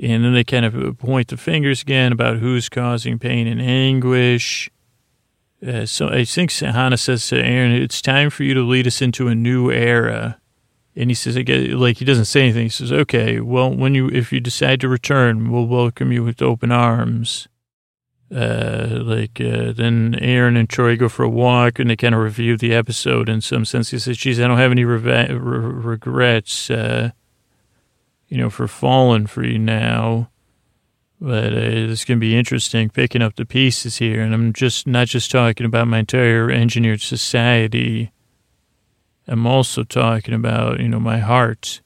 [0.00, 4.70] and then they kind of point the fingers again about who's causing pain and anguish.
[5.66, 9.02] Uh, so I think Hannah says to Aaron, It's time for you to lead us
[9.02, 10.40] into a new era.
[10.94, 12.64] And he says, like, he doesn't say anything.
[12.64, 16.42] He says, Okay, well, when you, if you decide to return, we'll welcome you with
[16.42, 17.48] open arms
[18.34, 22.20] uh, like uh, then Aaron and Troi go for a walk and they kind of
[22.20, 23.90] review the episode in some sense.
[23.90, 27.10] He says, "Geez, I don't have any re- regrets, uh,
[28.28, 30.30] you know, for falling for you now."
[31.20, 34.86] But uh, it's going to be interesting picking up the pieces here, and I'm just
[34.86, 38.12] not just talking about my entire engineered society.
[39.26, 41.80] I'm also talking about you know my heart.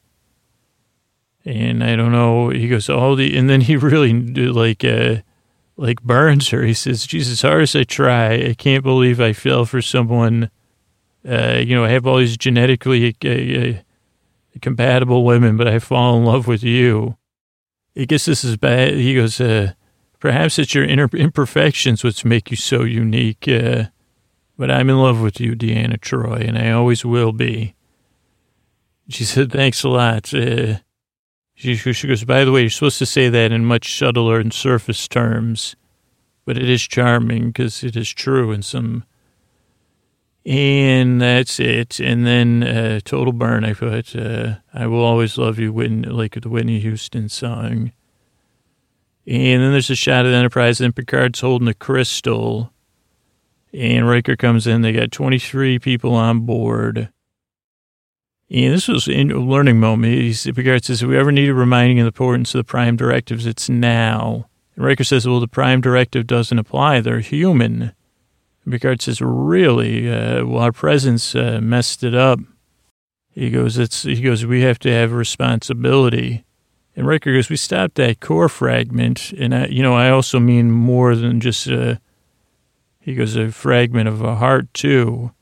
[1.45, 2.51] And I don't know.
[2.51, 5.17] He goes all the, and then he really like uh,
[5.77, 6.63] like burns her.
[6.63, 10.51] He says, Jesus, as hard as I try, I can't believe I fell for someone,
[11.29, 13.29] uh, you know, I have all these genetically uh,
[13.79, 13.83] uh,
[14.61, 17.17] compatible women, but I fall in love with you.
[17.97, 18.95] I guess this is bad.
[18.95, 19.73] He goes, uh,
[20.19, 23.47] perhaps it's your inner imperfections which make you so unique.
[23.49, 23.85] Uh,
[24.59, 27.75] but I'm in love with you, Deanna Troi, and I always will be.
[29.09, 30.33] She said, thanks a lot.
[30.33, 30.77] Uh,
[31.55, 34.53] she, she goes, by the way, you're supposed to say that in much subtler and
[34.53, 35.77] surface terms,
[36.45, 39.05] but it is charming because it is true in some.
[40.45, 42.01] And that's it.
[42.01, 43.65] And then uh, total burn.
[43.65, 47.93] I put, uh, "I will always love you," Whitney, like the Whitney Houston song.
[49.25, 52.73] And then there's a shot of the Enterprise, and Picard's holding the crystal.
[53.73, 54.83] And Riker comes in.
[54.83, 57.09] They got 23 people on board.
[58.51, 60.13] And this was a learning moment.
[60.13, 62.97] He's, Picard says, if we ever need a reminding of the importance of the prime
[62.97, 64.49] directives, it's now.
[64.77, 67.01] And Riker says, well, the prime directive doesn't apply.
[67.01, 67.95] They're human.
[68.71, 70.11] Picard says, really?
[70.11, 72.39] Uh, well, our presence uh, messed it up.
[73.31, 76.45] He goes, it's, he goes, we have to have responsibility.
[76.95, 79.33] And Riker goes, we stopped that core fragment.
[79.33, 82.01] And, I, you know, I also mean more than just, a,
[83.01, 85.33] he goes, a fragment of a heart, too.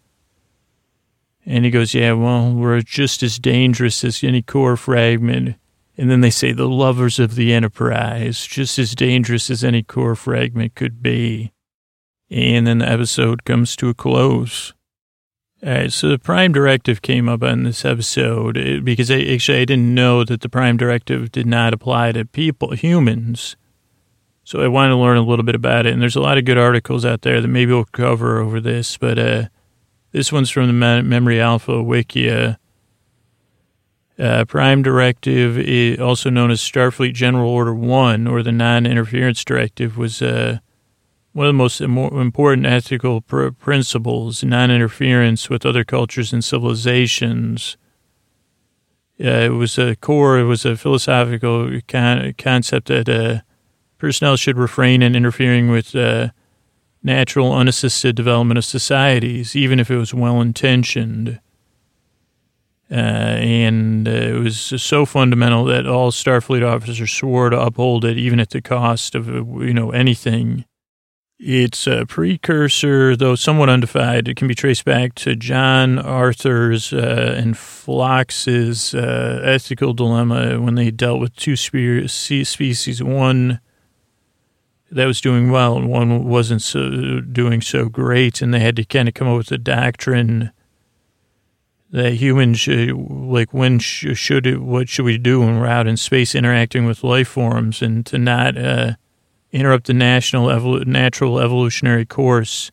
[1.45, 5.57] And he goes, Yeah, well, we're just as dangerous as any core fragment.
[5.99, 10.15] And then they say the lovers of the Enterprise, just as dangerous as any core
[10.15, 11.53] fragment could be.
[12.31, 14.73] And then the episode comes to a close.
[15.63, 19.59] All right, so the Prime Directive came up on this episode eh, because I, actually
[19.59, 23.57] I didn't know that the Prime Directive did not apply to people, humans.
[24.45, 25.93] So I wanted to learn a little bit about it.
[25.93, 28.97] And there's a lot of good articles out there that maybe we'll cover over this,
[28.97, 29.45] but uh,
[30.13, 32.57] this one's from the Memory Alpha Wikia.
[34.19, 39.97] Uh, Prime Directive, also known as Starfleet General Order 1 or the Non Interference Directive,
[39.97, 40.59] was uh,
[41.33, 47.77] one of the most important ethical pr- principles non interference with other cultures and civilizations.
[49.23, 53.41] Uh, it was a core, it was a philosophical con- concept that uh,
[53.99, 56.31] personnel should refrain in interfering with uh,
[57.03, 61.39] natural, unassisted development of societies, even if it was well intentioned.
[62.91, 68.19] Uh, and uh, it was so fundamental that all Starfleet officers swore to uphold it,
[68.19, 70.65] even at the cost of you know anything.
[71.43, 77.35] Its a precursor, though somewhat undefined, it can be traced back to Jonathan Archer's uh,
[77.35, 83.59] and Phlox's uh, ethical dilemma when they dealt with two species, one
[84.91, 88.85] that was doing well and one wasn't so, doing so great, and they had to
[88.85, 90.53] kind of come up with a doctrine
[91.91, 95.87] that humans should, like when sh- should it, what should we do when we're out
[95.87, 98.93] in space interacting with life forms and to not uh,
[99.53, 102.71] interrupt the national natural evolutionary course.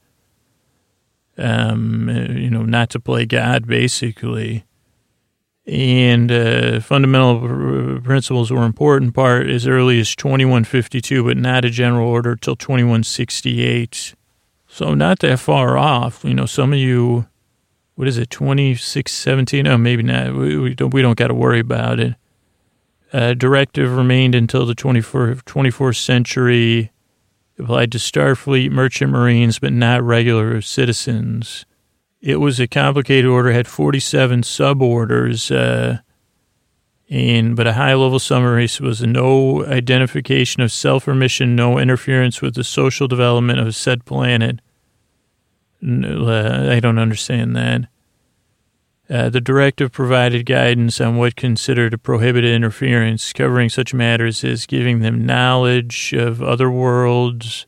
[1.37, 4.65] Um, you know, not to play God, basically.
[5.67, 12.07] And uh, fundamental principles were important part as early as 2152, but not a general
[12.07, 14.15] order till 2168.
[14.67, 16.23] So not that far off.
[16.23, 17.27] You know, some of you,
[17.95, 19.67] what is it, 2617?
[19.67, 20.33] Oh, maybe not.
[20.33, 22.15] We, we don't, we don't got to worry about it
[23.17, 26.91] uh, directive remained until the 24th, 24th century,
[27.57, 31.65] applied to Starfleet, merchant marines, but not regular citizens.
[32.21, 36.01] It was a complicated order, had 47 suborders, uh,
[37.09, 42.53] and but a high-level summary was no identification of self or mission, no interference with
[42.53, 44.59] the social development of said planet.
[45.81, 47.87] Uh, I don't understand that.
[49.09, 54.65] Uh, the directive provided guidance on what considered a prohibited interference, covering such matters as
[54.65, 57.65] giving them knowledge of other worlds,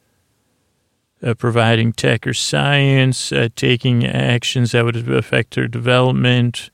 [1.23, 6.71] uh, providing tech or science, uh, taking actions that would affect their development,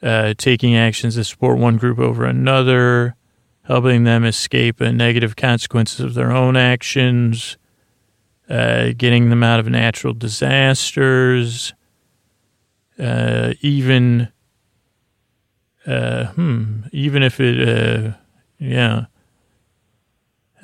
[0.00, 3.16] uh, taking actions that support one group over another,
[3.62, 7.56] helping them escape negative consequences of their own actions,
[8.48, 11.72] uh, getting them out of natural disasters
[12.98, 14.32] uh, even
[15.86, 18.12] uh, hmm, even if it uh,
[18.58, 19.06] yeah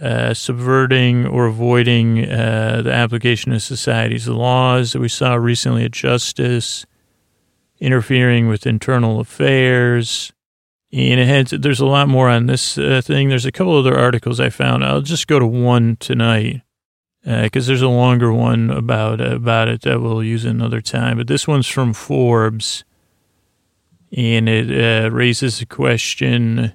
[0.00, 4.92] uh, subverting or avoiding uh, the application of society's laws.
[4.92, 6.86] That we saw recently at justice
[7.80, 10.32] interfering with internal affairs.
[10.92, 13.28] And it had, there's a lot more on this uh, thing.
[13.28, 14.84] There's a couple other articles i found.
[14.84, 16.62] I'll just go to one tonight
[17.22, 21.18] because uh, there's a longer one about about it that we'll use another time.
[21.18, 22.84] But this one's from Forbes,
[24.16, 26.72] and it uh, raises the question: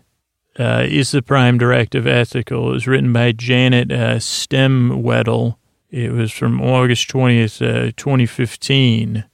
[0.60, 2.70] uh, Is the Prime Directive ethical?
[2.70, 5.58] It was written by Janet uh, Stemwedel.
[5.90, 9.26] It was from August twentieth, uh, twenty fifteen.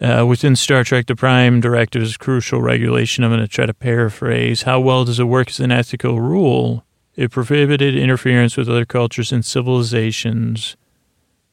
[0.00, 3.24] Uh, within Star Trek, the Prime Directive is a crucial regulation.
[3.24, 4.62] I'm going to try to paraphrase.
[4.62, 6.84] How well does it work as an ethical rule?
[7.18, 10.76] It prohibited interference with other cultures and civilizations.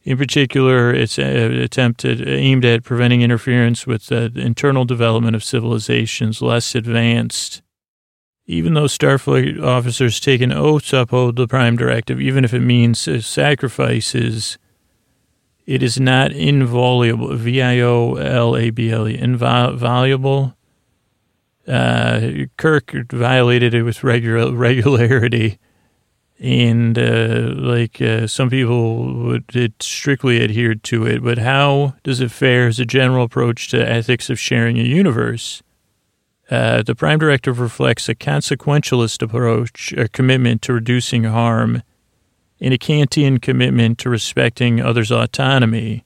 [0.03, 6.39] In particular, it's uh, attempted aimed at preventing interference with the internal development of civilizations
[6.39, 7.63] less advanced.
[8.45, 12.59] Even though Starfleet officers take an oath to uphold the Prime Directive, even if it
[12.59, 14.59] means uh, sacrifices,
[15.66, 17.36] it is not inviolable.
[17.36, 20.55] V i o l a b l e inviolable
[21.68, 25.59] uh, Kirk violated it with regular regularity,
[26.39, 31.24] and uh, like uh, some people would it strictly adhered to it.
[31.24, 35.63] But how does it fare as a general approach to ethics of sharing a universe?
[36.49, 41.82] Uh, the Prime Directive reflects a consequentialist approach, a commitment to reducing harm,
[42.61, 46.05] and a Kantian commitment to respecting others' autonomy.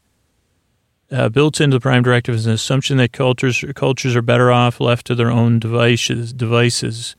[1.12, 4.80] Uh, built into the Prime Directive is an assumption that cultures cultures are better off
[4.80, 6.32] left to their own devices.
[6.34, 7.16] Devices,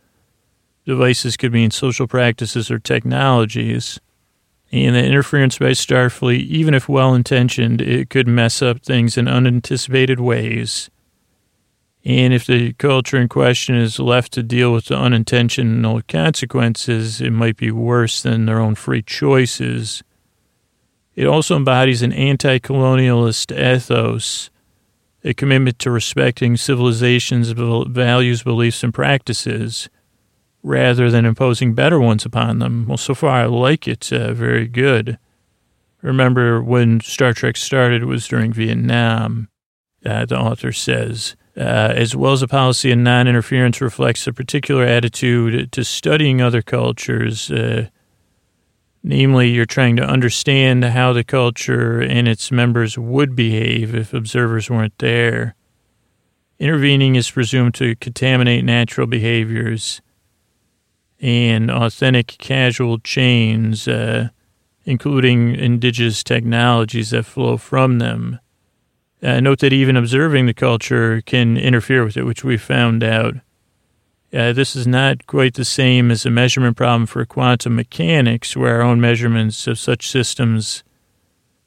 [0.86, 3.98] devices could mean social practices or technologies,
[4.70, 9.26] and that interference by Starfleet, even if well intentioned, it could mess up things in
[9.26, 10.88] unanticipated ways.
[12.04, 17.32] And if the culture in question is left to deal with the unintentional consequences, it
[17.32, 20.02] might be worse than their own free choices.
[21.14, 24.50] It also embodies an anti colonialist ethos,
[25.24, 29.88] a commitment to respecting civilization's values, beliefs, and practices
[30.62, 32.86] rather than imposing better ones upon them.
[32.86, 35.18] Well, so far I like it uh, very good.
[36.02, 39.48] Remember when Star Trek started, it was during Vietnam,
[40.04, 41.36] uh, the author says.
[41.56, 46.40] Uh, as well as a policy of non interference reflects a particular attitude to studying
[46.40, 47.88] other cultures uh,
[49.02, 54.68] Namely, you're trying to understand how the culture and its members would behave if observers
[54.68, 55.54] weren't there.
[56.58, 60.02] Intervening is presumed to contaminate natural behaviors
[61.18, 64.28] and authentic causal chains, uh,
[64.84, 68.38] including indigenous technologies that flow from them.
[69.22, 73.34] Uh, note that even observing the culture can interfere with it, which we found out
[74.32, 78.76] Uh, this is not quite the same as a measurement problem for quantum mechanics, where
[78.76, 80.84] our own measurements of such systems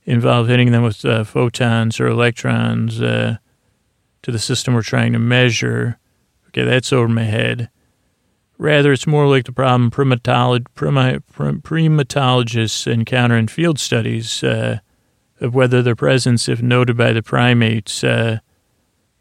[0.06, 3.38] involve hitting them with uh, photons or electrons uh,
[4.22, 5.98] to the system we're trying to measure.
[6.48, 7.70] Okay, that's over my head.
[8.58, 14.80] Rather, it's more like the problem primi- primatologists encounter in field studies uh,
[15.42, 18.40] of whether their presence, if noted by the primates, uh,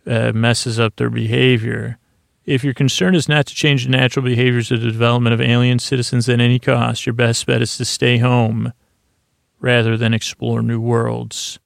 [0.07, 1.99] uh, messes up their behavior.
[2.45, 5.78] If your concern is not to change the natural behaviors of the development of alien
[5.78, 8.72] citizens at any cost, your best bet is to stay home
[9.61, 11.61] rather than explore new worlds.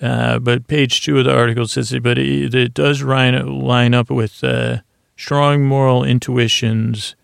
[0.00, 3.94] Uh, but page two of the article says, it, but it, it does line, line
[3.94, 4.78] up with uh,
[5.16, 7.16] strong moral intuitions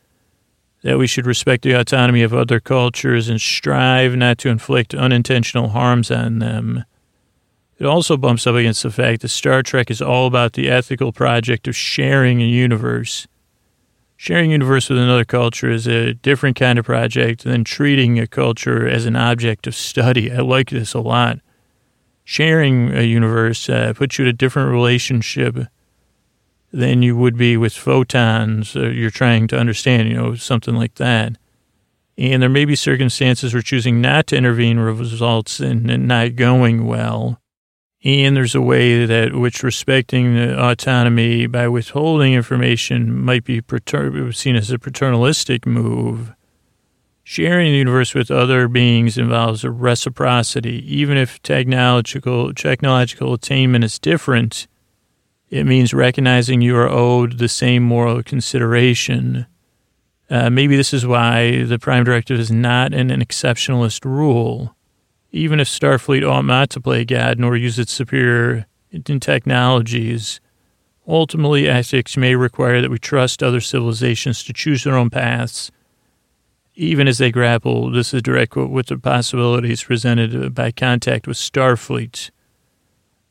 [0.82, 5.68] that we should respect the autonomy of other cultures and strive not to inflict unintentional
[5.70, 6.84] harms on them.
[7.78, 11.12] It also bumps up against the fact that Star Trek is all about the ethical
[11.12, 13.28] project of sharing a universe.
[14.16, 18.26] Sharing a universe with another culture is a different kind of project than treating a
[18.26, 20.32] culture as an object of study.
[20.32, 21.38] I like this a lot.
[22.24, 25.56] Sharing a universe uh, puts you in a different relationship
[26.72, 28.74] than you would be with photons.
[28.74, 31.38] Uh, you're trying to understand, you know, something like that.
[32.18, 37.40] And there may be circumstances where choosing not to intervene results in not going well.
[38.08, 44.32] And there's a way that which respecting the autonomy by withholding information might be pater-
[44.32, 46.32] seen as a paternalistic move.
[47.22, 50.82] Sharing the universe with other beings involves a reciprocity.
[50.90, 54.68] Even if technological technological attainment is different,
[55.50, 59.44] it means recognizing you are owed the same moral consideration.
[60.30, 64.74] Uh, maybe this is why the Prime Directive is not an, an exceptionalist rule
[65.30, 68.66] even if Starfleet ought not to play God nor use its superior
[69.20, 70.40] technologies,
[71.06, 75.70] ultimately ethics may require that we trust other civilizations to choose their own paths,
[76.74, 81.36] even as they grapple, this is direct quote, with the possibilities presented by contact with
[81.36, 82.30] Starfleet.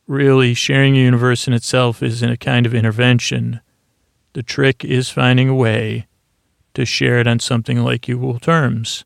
[0.06, 3.60] Really, sharing a universe in itself is a kind of intervention.
[4.34, 6.06] The trick is finding a way
[6.74, 9.04] to share it on something like equal terms.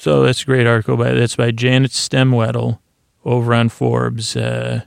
[0.00, 2.78] So that's a great article by that's by Janet Stemwedel
[3.22, 4.34] over on Forbes.
[4.34, 4.84] Uh,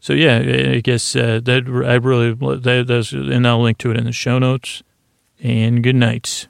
[0.00, 3.98] so yeah, I guess uh, that I really that, that's and I'll link to it
[3.98, 4.82] in the show notes.
[5.38, 6.48] And good night.